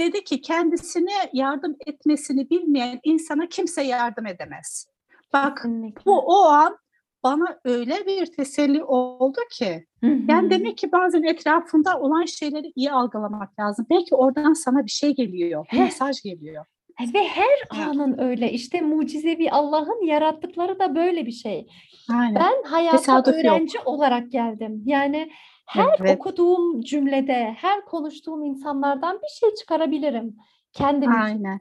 [0.00, 4.86] Dedi ki kendisine yardım etmesini bilmeyen insana kimse yardım edemez.
[5.32, 6.02] Bak Kesinlikle.
[6.06, 6.78] bu o an
[7.22, 9.86] bana öyle bir teselli oldu ki.
[10.00, 10.20] Hı hı.
[10.28, 13.86] Yani demek ki bazen etrafında olan şeyleri iyi algılamak lazım.
[13.90, 16.66] Belki oradan sana bir şey geliyor, bir mesaj geliyor.
[17.14, 18.52] Ve her anın öyle.
[18.52, 21.66] İşte mucizevi Allah'ın yarattıkları da böyle bir şey.
[22.12, 22.34] Aynen.
[22.34, 23.44] Ben hayata Tesadüf yok.
[23.44, 24.82] öğrenci olarak geldim.
[24.86, 25.30] Yani
[25.66, 26.16] her Evet.
[26.16, 30.36] okuduğum cümlede, her konuştuğum insanlardan bir şey çıkarabilirim
[30.72, 31.20] kendim için.
[31.20, 31.60] Aynen.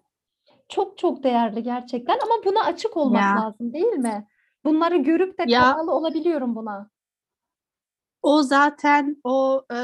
[0.69, 3.43] Çok çok değerli gerçekten ama buna açık olmak Ya.
[3.45, 4.27] lazım değil mi?
[4.65, 5.61] Bunları görüp de Ya.
[5.61, 6.89] kapalı olabiliyorum buna.
[8.21, 9.77] O zaten o e,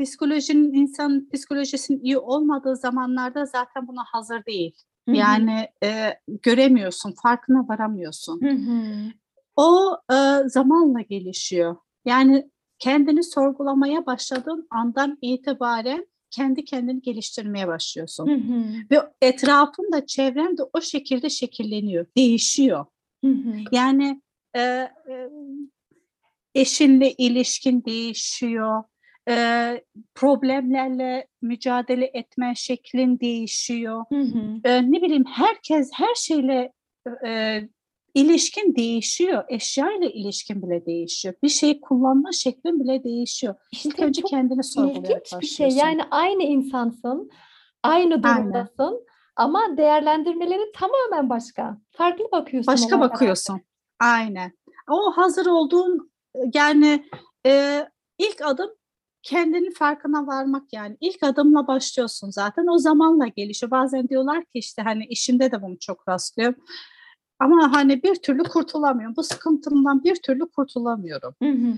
[0.00, 4.74] psikolojinin insanın psikolojisinin iyi olmadığı zamanlarda zaten buna hazır değil.
[5.08, 5.16] Hı hı.
[5.16, 8.40] Yani e, göremiyorsun, farkına varamıyorsun.
[8.42, 9.12] Hı hı.
[9.56, 11.76] O e, zamanla gelişiyor.
[12.04, 18.26] Yani kendini sorgulamaya başladığın andan itibaren kendi kendini geliştirmeye başlıyorsun.
[18.26, 18.64] Hı hı.
[18.90, 22.86] Ve etrafın da çevren de o şekilde şekilleniyor, değişiyor.
[23.24, 23.54] Hı hı.
[23.72, 24.22] Yani
[24.54, 24.90] e, e,
[26.54, 28.82] eşinle ilişkin değişiyor,
[29.28, 29.84] e,
[30.14, 34.04] problemlerle mücadele etme şeklin değişiyor.
[34.12, 34.60] Hı hı.
[34.64, 36.72] E, ne bileyim herkes her şeyle
[37.26, 37.60] e,
[38.14, 39.44] ilişkin değişiyor.
[39.48, 41.34] Eşya ile ilişkin bile değişiyor.
[41.42, 43.54] Bir şeyi kullanma şeklin bile değişiyor.
[43.72, 45.66] İlk İşte önce çok kendini sorgulayarak İlginç bir şey.
[45.66, 45.88] başlıyorsun.
[45.88, 47.30] Yani aynı insansın,
[47.82, 48.22] aynı Aynen.
[48.22, 49.06] durumdasın
[49.36, 51.78] ama değerlendirmeleri tamamen başka.
[51.90, 53.60] Farklı bakıyorsun Başka bakıyorsun.
[54.00, 54.52] Aynen.
[54.90, 56.10] O hazır olduğun
[56.54, 57.04] yani
[57.46, 57.84] e,
[58.18, 58.70] ilk adım
[59.24, 60.96] kendinin farkına varmak yani.
[61.00, 62.66] İlk adımla başlıyorsun zaten.
[62.66, 63.70] O zamanla gelişiyor.
[63.70, 66.64] Bazen diyorlar ki işte hani işimde de bunu çok rastlıyorum.
[67.38, 69.16] Ama hani bir türlü kurtulamıyorum.
[69.16, 71.34] Bu sıkıntımdan bir türlü kurtulamıyorum.
[71.42, 71.74] Hı hı.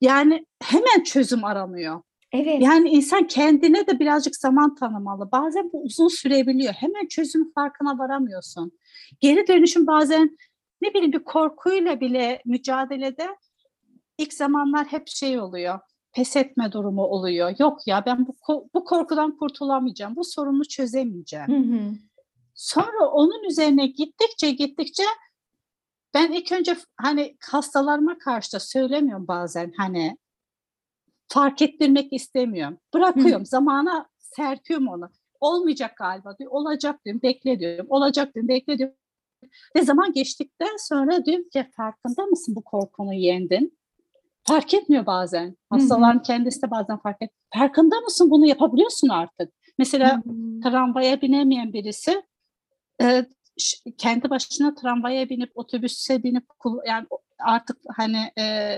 [0.00, 2.02] Yani hemen çözüm aranıyor.
[2.32, 2.62] Evet.
[2.62, 5.32] Yani insan kendine de birazcık zaman tanımalı.
[5.32, 6.72] Bazen bu uzun sürebiliyor.
[6.72, 8.72] Hemen çözüm farkına varamıyorsun.
[9.20, 10.38] Geri dönüşüm bazen
[10.82, 13.28] ne bileyim bir korkuyla bile mücadelede
[14.18, 15.80] ilk zamanlar hep şey oluyor.
[16.14, 17.54] Pes etme durumu oluyor.
[17.58, 20.16] Yok ya ben bu, bu korkudan kurtulamayacağım.
[20.16, 21.48] Bu sorunu çözemeyeceğim.
[21.48, 21.94] Hı hı.
[22.54, 25.02] Sonra onun üzerine gittikçe gittikçe
[26.14, 30.18] ben ilk önce hani hastalarıma karşı da söylemiyorum bazen hani
[31.28, 32.78] fark ettirmek istemiyorum.
[32.94, 35.10] Bırakıyorum zamana serpiyorum onu.
[35.40, 36.50] Olmayacak galiba diyor.
[36.50, 37.86] Olacak diyorum bekle diyorum.
[37.88, 38.96] Olacak diyorum bekle diyorum.
[39.76, 43.78] Ve zaman geçtikten sonra diyorum ki farkında mısın bu korkunu yendin?
[44.46, 45.56] Fark etmiyor bazen.
[45.70, 47.30] Hastaların kendisi de bazen fark et.
[47.54, 49.52] Farkında mısın bunu yapabiliyorsun artık.
[49.78, 50.60] Mesela Hı hı.
[50.60, 52.22] tramvaya binemeyen birisi
[53.02, 53.26] e,
[53.98, 56.44] kendi başına tramvaya binip otobüse binip
[56.86, 57.06] yani
[57.38, 58.76] artık hani e,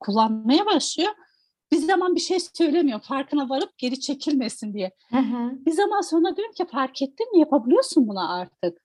[0.00, 1.10] kullanmaya başlıyor.
[1.72, 4.92] Bir zaman bir şey söylemiyor farkına varıp geri çekilmesin diye.
[5.10, 5.66] Hı hı.
[5.66, 8.78] Bir zaman sonra diyorum ki fark ettin mi yapabiliyorsun bunu artık.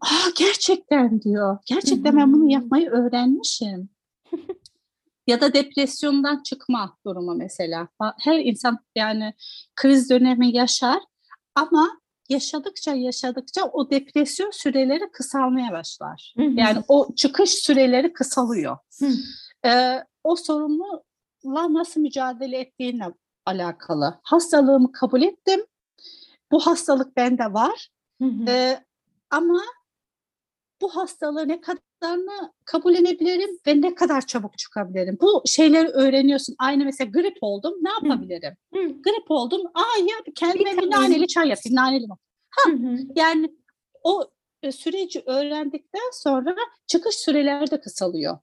[0.00, 1.58] Aa gerçekten diyor.
[1.66, 3.90] Gerçekten ben bunu yapmayı öğrenmişim.
[5.28, 7.88] Ya da depresyondan çıkma durumu mesela.
[8.18, 9.34] Her insan yani
[9.76, 10.98] kriz dönemi yaşar
[11.54, 16.34] ama yaşadıkça yaşadıkça o depresyon süreleri kısalmaya başlar.
[16.36, 16.50] Hı hı.
[16.50, 18.76] Yani o çıkış süreleri kısalıyor.
[18.98, 19.08] Hı.
[19.68, 21.02] Ee, o sorunla
[21.44, 23.04] nasıl mücadele ettiğinle
[23.46, 24.20] alakalı.
[24.22, 25.66] Hastalığımı kabul ettim.
[26.50, 27.88] Bu hastalık bende var.
[28.22, 28.44] Hı hı.
[28.48, 28.84] Ee,
[29.30, 29.62] ama
[30.80, 31.60] bu hastalığı ne
[32.08, 35.18] kadarını kabullenebilirim ve ne kadar çabuk çıkabilirim?
[35.20, 36.56] Bu şeyleri öğreniyorsun.
[36.58, 37.74] Aynı mesela grip oldum.
[37.82, 38.56] Ne yapabilirim?
[38.74, 38.78] Hı.
[38.78, 39.60] Grip oldum.
[39.74, 40.90] Aa ya kendime bir Vitamin.
[40.90, 41.76] naneli çay yapayım.
[41.76, 42.14] Naneli mi?
[42.66, 42.96] Hı hı.
[43.16, 43.50] Yani
[44.02, 44.30] o
[44.62, 46.56] e, süreci öğrendikten sonra
[46.86, 48.38] çıkış süreleri de kısalıyor.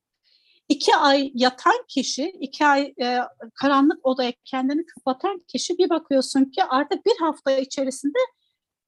[0.69, 3.19] İki ay yatan kişi, iki ay e,
[3.61, 8.17] karanlık odaya kendini kapatan kişi bir bakıyorsun ki artık bir hafta içerisinde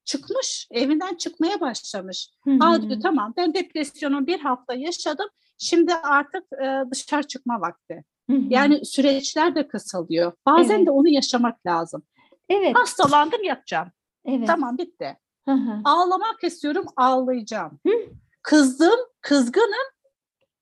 [0.07, 2.29] çıkmış, evinden çıkmaya başlamış.
[2.43, 2.57] Hı hı.
[2.61, 8.03] Aa diyor tamam ben depresyonu bir hafta yaşadım, şimdi artık e, dışarı çıkma vakti.
[8.29, 8.41] Hı hı.
[8.49, 10.31] Yani süreçler de kısalıyor.
[10.45, 10.87] Bazen Evet.
[10.87, 12.03] de onu yaşamak lazım.
[12.49, 12.75] evet.
[12.77, 13.87] Hastalandım yatacağım.
[14.25, 14.47] Evet.
[14.47, 15.17] Tamam bitti.
[15.45, 15.81] Hı hı.
[15.83, 17.79] Ağlamak istiyorum, ağlayacağım.
[17.87, 17.93] Hı.
[18.41, 19.87] Kızdım, kızgınım,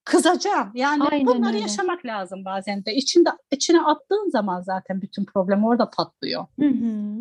[0.03, 0.71] kızacağım.
[0.73, 1.60] Yani Aynen bunları öyle.
[1.60, 2.93] yaşamak lazım bazen de.
[2.95, 6.45] İçinde, içine attığın zaman zaten bütün problem orada patlıyor.
[6.60, 7.17] Hı hı.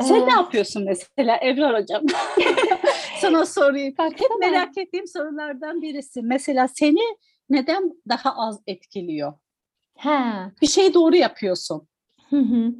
[0.00, 2.02] Sen Ee, ne yapıyorsun mesela Ebrar Hocam?
[3.20, 3.94] Sana sorayım.
[3.98, 4.18] baksana.
[4.18, 6.22] Hep merak ettiğim sorulardan birisi.
[6.22, 7.00] Mesela seni
[7.50, 9.32] neden daha az etkiliyor?
[9.98, 10.50] Ha.
[10.62, 11.88] Bir şey doğru yapıyorsun.
[12.30, 12.72] Hı hı.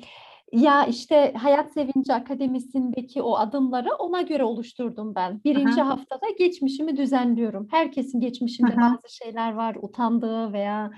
[0.52, 5.40] Ya işte Hayat Sevinci Akademisi'ndeki o adımları ona göre oluşturdum ben.
[5.44, 5.88] Birinci Aha.
[5.90, 7.68] haftada geçmişimi düzenliyorum.
[7.70, 8.92] Herkesin geçmişinde Aha.
[9.02, 10.90] bazı şeyler var, utandığı veya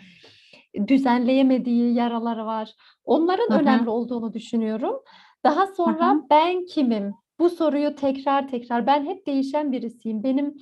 [0.88, 2.74] düzenleyemediği yaraları var.
[3.04, 3.60] Onların Aha.
[3.60, 4.96] önemli olduğunu düşünüyorum.
[5.44, 6.20] Daha sonra Aha.
[6.30, 7.14] ben kimim?
[7.38, 8.86] Bu soruyu tekrar tekrar.
[8.86, 10.22] Ben hep değişen birisiyim.
[10.22, 10.54] Benim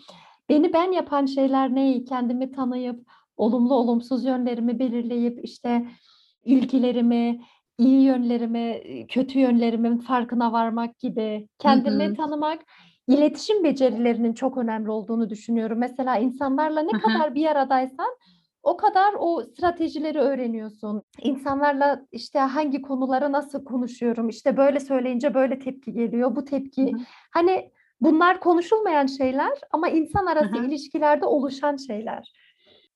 [0.49, 2.05] beni ben yapan şeyler ne?
[2.05, 3.07] Kendimi tanıyıp
[3.37, 5.87] olumlu olumsuz yönlerimi belirleyip işte
[6.45, 7.41] ilgilerimi,
[7.79, 12.15] iyi yönlerimi, kötü yönlerimin farkına varmak gibi kendimi hı.
[12.15, 12.63] tanımak,
[13.09, 15.79] iletişim becerilerinin çok önemli olduğunu düşünüyorum.
[15.79, 17.01] Mesela insanlarla ne Hı hı.
[17.01, 18.17] kadar bir aradaysan
[18.65, 21.03] o kadar o stratejileri öğreniyorsun.
[21.23, 26.83] İnsanlarla işte hangi konuları nasıl konuşuyorum, işte böyle söyleyince böyle tepki geliyor, bu tepki.
[26.93, 27.01] Hı hı.
[27.31, 30.67] Hani bunlar konuşulmayan şeyler ama insan arası Hı hı.
[30.67, 32.33] ilişkilerde oluşan şeyler.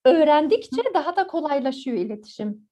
[0.04, 2.68] Öğrendikçe daha da kolaylaşıyor iletişim.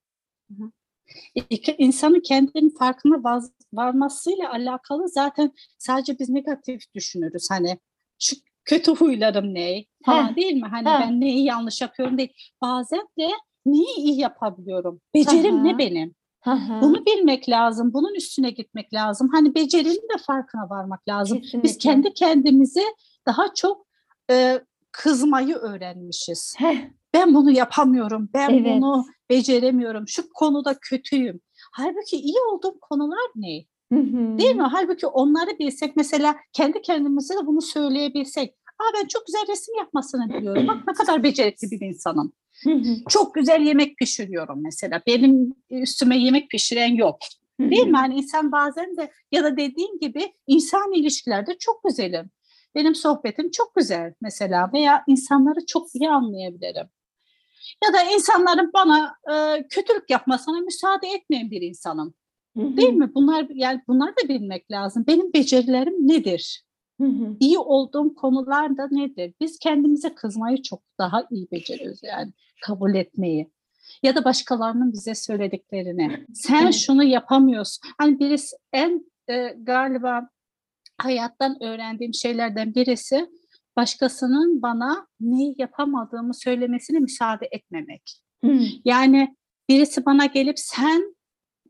[1.35, 7.47] İki- insanın kendinin farkına vaz- varmasıyla alakalı zaten sadece biz negatif düşünürüz.
[7.51, 7.79] Hani
[8.19, 10.69] şu kötü huylarım ne falan Heh, değil mi?
[10.71, 11.01] Hani heh.
[11.01, 12.33] ben neyi yanlış yapıyorum değil.
[12.63, 13.29] Bazen de
[13.67, 15.01] neyi iyi yapabiliyorum?
[15.15, 15.63] Becerim Aha.
[15.63, 16.15] ne benim?
[16.45, 16.51] Hı.
[16.83, 17.93] Bunu bilmek lazım.
[17.95, 19.29] Bunun üstüne gitmek lazım.
[19.33, 21.39] Hani becerinin de farkına varmak lazım.
[21.43, 21.79] Biz Kesinlikle.
[21.79, 22.83] kendi kendimize
[23.27, 23.87] daha çok
[24.31, 24.61] e,
[24.93, 26.55] kızmayı öğrenmişiz.
[26.59, 26.77] Heh,
[27.15, 28.29] Ben bunu yapamıyorum.
[28.35, 28.77] Ben Evet.
[28.77, 30.09] bunu beceremiyorum.
[30.09, 31.41] Şu konuda kötüyüm.
[31.73, 33.65] Halbuki iyi olduğum konular ne?
[33.93, 34.39] Hı hı.
[34.39, 34.63] Değil mi?
[34.63, 38.55] Halbuki onları bilsek mesela kendi kendimize de bunu söyleyebilsek.
[38.79, 40.67] Aa ben çok güzel resim yapmasını biliyorum.
[40.69, 42.33] Bak ne kadar becerikli bir insanım.
[42.65, 42.97] Hı hı.
[43.09, 45.03] Çok güzel yemek pişiriyorum mesela.
[45.07, 47.19] Benim üstüme yemek pişiren yok.
[47.61, 47.97] Değil mi?
[47.97, 52.31] Hani insan bazen de ya da dediğim gibi insan ilişkilerde çok güzelim.
[52.75, 56.87] Benim sohbetim çok güzel mesela veya insanları çok iyi anlayabilirim.
[57.85, 62.15] Ya da insanların bana e, kötülük yapmasına müsaade etmeyen bir insanım.
[62.57, 62.77] Hı hı.
[62.77, 63.11] Değil mi?
[63.15, 65.05] Bunlar yani bunları da bilmek lazım.
[65.07, 66.65] Benim becerilerim nedir?
[67.01, 67.37] Hı hı.
[67.41, 69.35] İyi olduğum konular da nedir?
[69.41, 72.33] Biz kendimize kızmayı çok daha iyi beceriyoruz yani
[72.67, 73.51] kabul etmeyi.
[74.03, 76.27] Ya da başkalarının bize söylediklerini.
[76.35, 77.91] Sen şunu yapamıyorsun.
[77.99, 80.29] Hani birisi en e, galiba
[80.99, 83.31] hayattan öğrendiğim şeylerden birisi
[83.77, 88.23] başkasının bana neyi yapamadığımı söylemesine müsaade etmemek.
[88.45, 88.59] Hı.
[88.85, 89.37] Yani
[89.69, 91.16] birisi bana gelip sen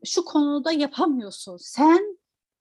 [0.07, 1.57] şu konuda yapamıyorsun.
[1.57, 2.17] Sen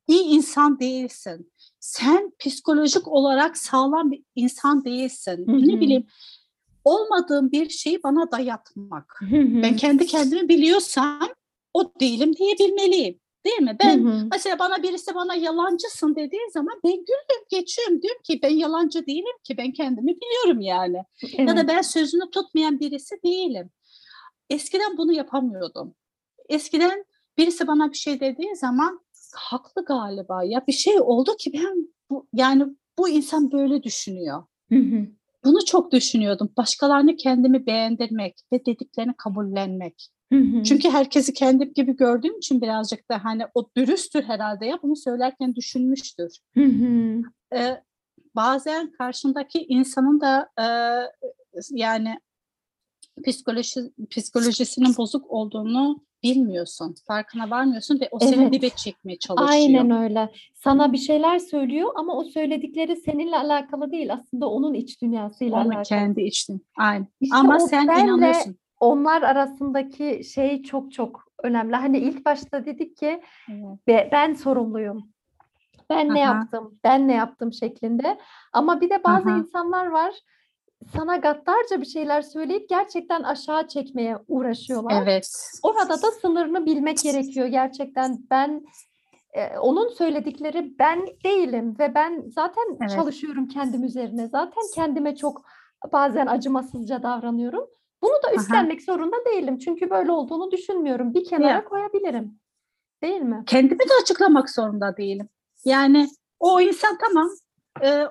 [0.07, 1.53] iyi insan değilsin.
[1.81, 5.45] Sen psikolojik olarak sağlam bir insan değilsin.
[5.49, 6.07] Ne bileyim
[6.85, 9.21] olmadığım bir şeyi bana dayatmak.
[9.63, 11.29] Ben kendi kendimi biliyorsam
[11.75, 13.21] o değilim diyebilmeliyim.
[13.47, 13.77] Değil mi?
[13.85, 14.29] Ben Hı hı.
[14.33, 18.03] mesela bana birisi bana yalancısın dediği zaman ben güldüm geçiyorum.
[18.03, 21.05] Diyorum ki ben yalancı değilim ki ben kendimi biliyorum yani.
[21.39, 23.71] Ya da ben sözünü tutmayan birisi değilim.
[24.51, 25.95] Eskiden bunu yapamıyordum.
[26.49, 27.05] Eskiden
[27.39, 29.01] birisi bana bir şey dediği zaman
[29.35, 32.65] haklı galiba ya bir şey oldu ki ben bu yani
[32.99, 34.45] bu insan böyle düşünüyor.
[34.69, 35.07] Hı hı.
[35.45, 36.53] Bunu çok düşünüyordum.
[36.57, 40.09] Başkalarını kendimi beğendirmek ve dediklerini kabullenmek.
[40.33, 40.63] Hı hı.
[40.63, 45.55] Çünkü herkesi kendim gibi gördüğüm için birazcık da hani o dürüsttür herhalde ya bunu söylerken
[45.55, 46.39] düşünmüştür.
[46.55, 47.23] Hı hı.
[47.55, 47.83] Ee,
[48.37, 50.67] bazen karşındaki insanın da e,
[51.71, 52.19] yani
[53.25, 56.95] psikoloji psikolojisinin bozuk olduğunu bilmiyorsun.
[57.07, 58.53] Farkına varmıyorsun ve o seni Evet.
[58.53, 59.51] dibe çekmeye çalışıyor.
[59.51, 60.33] Aynen öyle.
[60.55, 64.13] Sana bir şeyler söylüyor ama o söyledikleri seninle alakalı değil.
[64.13, 65.83] Aslında onun iç dünyasıyla Onun alakalı.
[65.85, 66.67] kendi içtin.
[66.79, 67.07] Aynen.
[67.21, 68.57] İşte Ama sen inanıyorsun.
[68.81, 71.77] onlar arasındaki şey çok çok önemli.
[71.77, 73.87] Hani ilk başta dedik ki Evet.
[73.87, 75.13] "Be- ben sorumluyum.
[75.91, 76.35] Ben ne Aha.
[76.35, 76.79] yaptım?
[76.85, 78.19] Ben ne yaptım şeklinde.
[78.53, 79.39] Ama bir de bazı Aha.
[79.39, 80.15] insanlar var
[80.93, 85.03] sana gaddarca bir şeyler söyleyip gerçekten aşağı çekmeye uğraşıyorlar.
[85.03, 85.29] Evet.
[85.63, 88.19] Orada da sınırını bilmek gerekiyor gerçekten.
[88.31, 88.65] Ben
[89.33, 92.91] e, onun söyledikleri ben değilim ve ben zaten Evet.
[92.91, 94.29] çalışıyorum kendim üzerine.
[94.29, 95.43] Zaten kendime çok
[95.93, 97.67] bazen acımasızca davranıyorum.
[98.03, 98.35] Bunu da Aha.
[98.35, 99.59] üstlenmek zorunda değilim.
[99.59, 101.15] Çünkü böyle olduğunu düşünmüyorum.
[101.15, 101.65] Bir kenara Ya.
[101.65, 102.41] koyabilirim.
[103.03, 103.43] Değil mi?
[103.47, 105.29] kendimi de açıklamak zorunda değilim.
[105.65, 106.09] Yani
[106.41, 107.29] o insan tamam
[107.83, 108.05] e,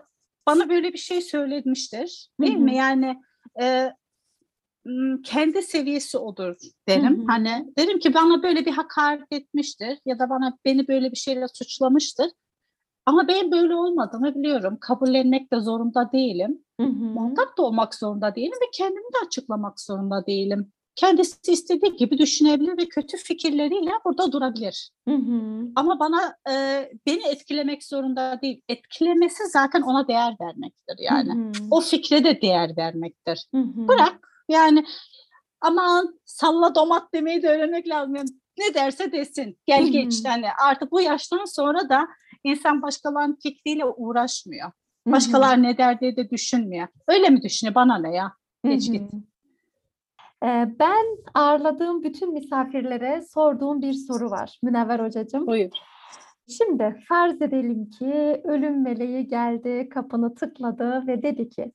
[0.47, 2.75] bana böyle bir şey söylemiştir değil mi?
[2.75, 3.21] Yani
[3.61, 3.91] e,
[5.23, 6.55] kendi seviyesi odur
[6.87, 7.17] derim.
[7.17, 7.25] Hı hı.
[7.27, 11.47] Hani derim ki bana böyle bir hakaret etmiştir ya da bana beni böyle bir şeyle
[11.53, 12.31] suçlamıştır.
[13.05, 14.77] Ama ben böyle olmadığımı biliyorum.
[14.81, 16.65] Kabullenmek de zorunda değilim.
[16.79, 20.71] Muhatap da olmak zorunda değilim ve kendimi de açıklamak zorunda değilim.
[20.95, 24.91] Kendisi istediği gibi düşünebilir ve kötü fikirleriyle burada durabilir.
[25.07, 25.67] Hı hı.
[25.75, 26.53] Ama bana e,
[27.07, 28.61] beni etkilemek zorunda değil.
[28.69, 31.33] Etkilemesi zaten ona değer vermektir yani.
[31.33, 31.67] Hı hı.
[31.71, 33.45] O fikre de değer vermektir.
[33.55, 33.87] Hı hı.
[33.87, 34.85] Bırak yani
[35.61, 38.15] aman salla domat demeyi de öğrenmek lazım.
[38.15, 39.57] Yani ne derse desin.
[39.65, 39.91] Gel Hı hı.
[39.91, 42.07] geç yani artık bu yaştan sonra da
[42.43, 44.67] insan başkalarının fikriyle uğraşmıyor.
[44.67, 45.11] Hı hı.
[45.11, 46.87] Başkalar ne der diye de düşünmüyor.
[47.07, 47.75] Öyle mi düşünüyor?
[47.75, 48.33] Bana ne ya?
[48.65, 49.01] Geç Hı git.
[49.13, 49.17] hı.
[49.17, 49.19] Ee,
[50.79, 55.47] ben ağırladığım bütün misafirlere sorduğum bir soru var Münevver Hocacığım.
[55.47, 55.69] Buyur.
[56.49, 61.71] Şimdi farz edelim ki ölüm meleği geldi, kapını tıkladı ve dedi ki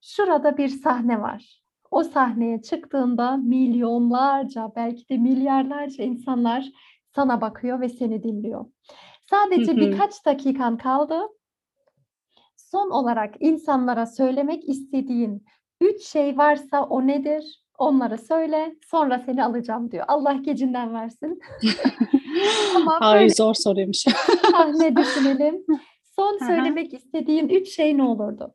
[0.00, 1.62] şurada bir sahne var.
[1.90, 6.68] O sahneye çıktığında milyonlarca belki de milyarlarca insanlar
[7.14, 8.66] sana bakıyor ve seni dinliyor.
[9.30, 9.80] Sadece Hı hı.
[9.80, 11.20] birkaç dakikan kaldı.
[12.56, 15.46] Son olarak insanlara söylemek istediğin
[15.80, 17.62] üç şey varsa o nedir?
[17.78, 20.04] Onları söyle, sonra seni alacağım diyor.
[20.08, 21.40] Allah gecinden versin.
[22.76, 23.96] Ama Ay böyle zor soruymuş.
[24.50, 25.64] sahne düşünelim.
[26.16, 28.54] Son söylemek istediğin üç şey ne olurdu?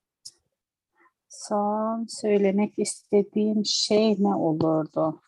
[1.29, 5.21] Son söylemek istediğim şey ne olurdu?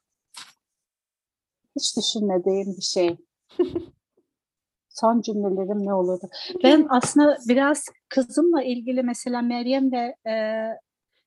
[1.76, 3.18] Hiç düşünmediğim bir şey.
[4.90, 6.30] Son cümlelerim ne olurdu?
[6.64, 10.34] Ben aslında biraz kızımla ilgili mesela Meryem ve e,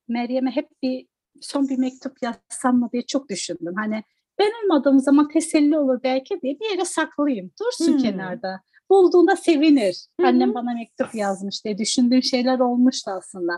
[0.08, 1.06] Meryem'e hep bir
[1.40, 3.74] son bir mektup yazsam mı diye çok düşündüm.
[3.76, 4.02] Hani
[4.38, 7.50] ben olmadığım zaman teselli olur belki diye bir yere saklayayım.
[7.60, 7.98] Dursun Hmm.
[8.02, 8.60] kenarda.
[8.90, 10.06] Bulduğunda sevinir.
[10.20, 10.26] Hı.
[10.26, 13.52] Annem bana mektup yazmış diye düşündüğüm şeyler olmuştu aslında.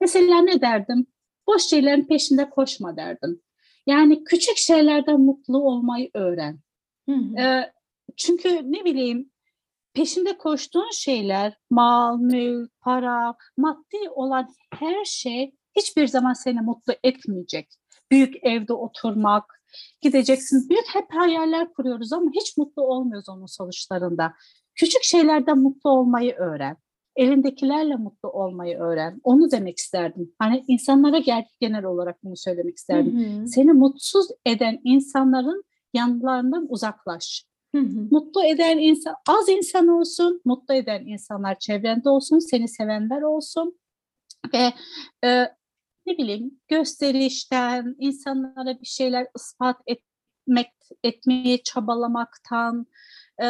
[0.00, 1.06] Mesela ne derdim?
[1.46, 3.40] Boş şeylerin peşinde koşma derdim.
[3.86, 6.58] Yani küçük şeylerden mutlu olmayı öğren.
[7.08, 7.40] Hı hı.
[7.40, 7.72] E,
[8.16, 9.30] çünkü ne bileyim
[9.94, 17.68] peşinde koştuğun şeyler, mal, mülk, para, maddi olan her şey hiçbir zaman seni mutlu etmeyecek.
[18.10, 19.62] Büyük evde oturmak,
[20.00, 20.68] gideceksin.
[20.68, 24.34] Büyük hep hayaller kuruyoruz ama hiç mutlu olmuyoruz onun sonuçlarında.
[24.74, 26.76] Küçük şeylerden mutlu olmayı öğren.
[27.16, 29.20] Elindekilerle mutlu olmayı öğren.
[29.24, 30.34] Onu demek isterdim.
[30.38, 33.20] Hani insanlara gel, genel olarak bunu söylemek isterdim.
[33.20, 33.48] Hı hı.
[33.48, 35.64] Seni mutsuz eden insanların
[35.94, 37.44] yanlarından uzaklaş.
[37.74, 38.08] Hı hı.
[38.10, 43.78] Mutlu eden insan, az insan olsun, mutlu eden insanlar çevrende olsun, seni sevenler olsun
[44.54, 44.72] ve
[45.24, 45.57] e,
[46.08, 50.72] ne bileyim gösterişten, insanlara bir şeyler ispat etmek,
[51.04, 52.86] etmeye çabalamaktan,
[53.42, 53.46] e,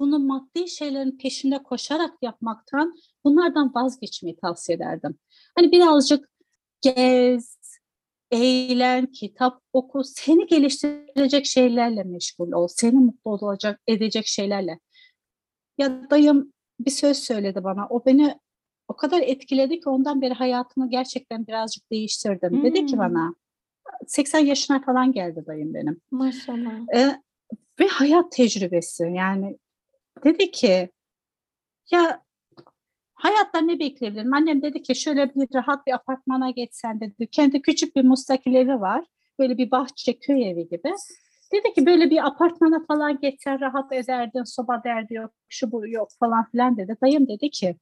[0.00, 2.94] bunu maddi şeylerin peşinde koşarak yapmaktan
[3.24, 5.18] bunlardan vazgeçmeyi tavsiye ederdim.
[5.56, 6.28] Hani birazcık
[6.80, 7.58] gez,
[8.30, 14.80] eğlen, kitap oku, seni geliştirecek şeylerle meşgul ol, seni mutlu olacak, edecek şeylerle.
[15.78, 18.38] Ya dayım bir söz söyledi bana, o beni
[18.88, 22.50] o kadar etkiledi ki ondan beri hayatımı gerçekten birazcık değiştirdim.
[22.50, 22.64] Hmm.
[22.64, 23.34] Dedi ki bana,
[24.06, 26.00] 80 yaşına falan geldi dayım benim.
[26.10, 26.94] Maşallah.
[26.94, 27.20] Ee,
[27.80, 29.58] ve hayat tecrübesi yani
[30.24, 30.90] dedi ki
[31.90, 32.22] ya
[33.14, 34.34] hayatta ne bekleyebilirim?
[34.34, 37.26] Annem dedi ki şöyle bir rahat bir apartmana geçsen dedi.
[37.26, 39.04] Kendi küçük bir mustakil evi var.
[39.38, 40.92] Böyle bir bahçe köy evi gibi.
[41.52, 46.08] Dedi ki böyle bir apartmana falan geçsen rahat ederdin, soba derdi yok, şu bu yok
[46.20, 46.96] falan filan dedi.
[47.02, 47.76] Dayım dedi ki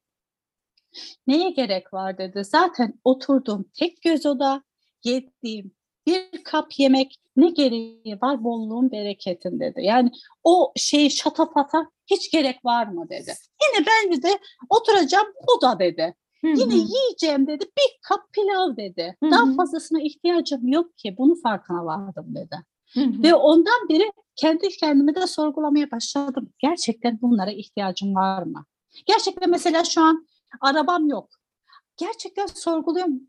[1.27, 2.43] neye gerek var dedi.
[2.45, 4.63] Zaten oturdum tek göz oda,
[5.03, 5.71] yediğim
[6.07, 9.81] bir kap yemek ne gereği var bolluğun bereketin dedi.
[9.83, 10.11] Yani
[10.43, 13.33] o şey şatafata hiç gerek var mı dedi.
[13.63, 14.39] Yine ben de
[14.69, 15.27] oturacağım
[15.57, 16.15] o da dedi.
[16.41, 16.51] Hı-hı.
[16.51, 19.15] Yine yiyeceğim dedi bir kap pilav dedi.
[19.23, 19.31] Hı-hı.
[19.31, 22.55] Daha fazlasına ihtiyacım yok ki bunu farkına vardım dedi.
[22.93, 23.23] Hı-hı.
[23.23, 26.49] Ve ondan beri kendi kendimi de sorgulamaya başladım.
[26.59, 28.65] Gerçekten bunlara ihtiyacım var mı?
[29.05, 30.27] Gerçekten mesela şu an
[30.61, 31.29] arabam yok.
[31.97, 33.21] Gerçekten sorguluyorum.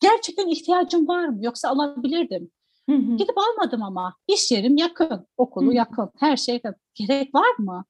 [0.00, 1.38] Gerçekten ihtiyacım var mı?
[1.44, 2.50] Yoksa alabilirdim.
[2.90, 3.16] Hı hı.
[3.16, 4.16] Gidip almadım ama.
[4.28, 5.74] İş yerim yakın, okulu hı.
[5.74, 6.74] yakın, her şey yakın.
[6.94, 7.84] Gerek var mı?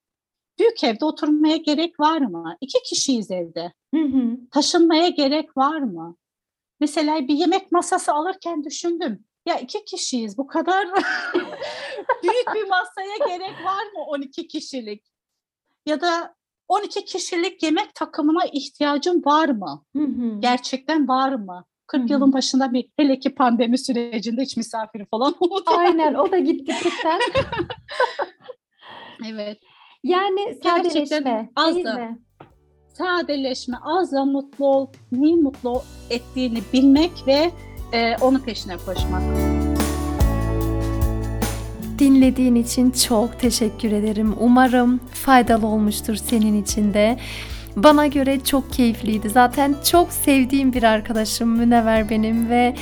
[0.58, 2.56] Büyük evde oturmaya gerek var mı?
[2.60, 3.72] İki kişiyiz evde.
[3.94, 4.38] Hı hı.
[4.50, 6.16] Taşınmaya gerek var mı?
[6.80, 9.24] Mesela bir yemek masası alırken düşündüm.
[9.46, 10.88] Ya iki kişiyiz bu kadar
[12.22, 15.04] büyük bir masaya gerek var mı 12 kişilik?
[15.86, 16.34] Ya da
[16.68, 19.84] 12 kişilik yemek takımına ihtiyacım var mı?
[19.96, 20.40] Hı hı.
[20.40, 21.64] Gerçekten var mı?
[21.86, 22.12] 40 Hı-hı.
[22.12, 25.64] yılın başında bir hele ki pandemi sürecinde hiç misafiri falan olmadı.
[25.66, 27.20] Aynen o da gitti kıkten.
[29.32, 29.58] evet.
[30.04, 32.18] Yani sadeleşme az değil da, mi?
[32.94, 37.50] Sadeleşme, az da mutlu ol, neyi mutlu ettiğini bilmek ve
[37.92, 39.47] e, onun peşine koşmak.
[41.98, 44.34] Dinlediğin için çok teşekkür ederim.
[44.40, 47.18] Umarım faydalı olmuştur senin için de.
[47.76, 49.30] Bana göre çok keyifliydi.
[49.30, 52.74] Zaten çok sevdiğim bir arkadaşım Münevver benim ve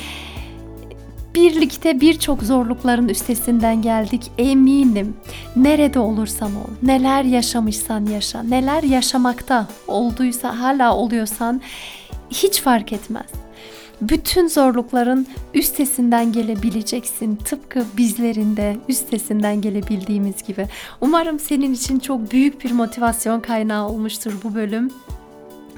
[1.35, 5.17] birlikte birçok zorlukların üstesinden geldik eminim.
[5.55, 11.61] Nerede olursan ol, neler yaşamışsan yaşa, neler yaşamakta olduysa hala oluyorsan
[12.29, 13.46] hiç fark etmez
[14.01, 17.35] bütün zorlukların üstesinden gelebileceksin.
[17.35, 20.67] Tıpkı bizlerin de üstesinden gelebildiğimiz gibi.
[21.01, 24.91] Umarım senin için çok büyük bir motivasyon kaynağı olmuştur bu bölüm.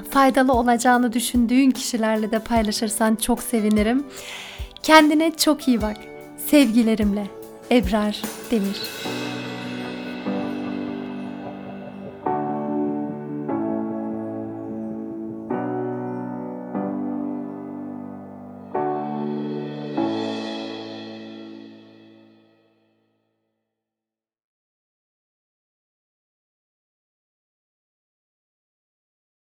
[0.10, 4.04] Faydalı olacağını düşündüğün kişilerle de paylaşırsan çok sevinirim.
[4.84, 5.98] Kendine çok iyi bak.
[6.48, 7.28] Sevgilerimle
[7.72, 8.82] Ebrar Demir.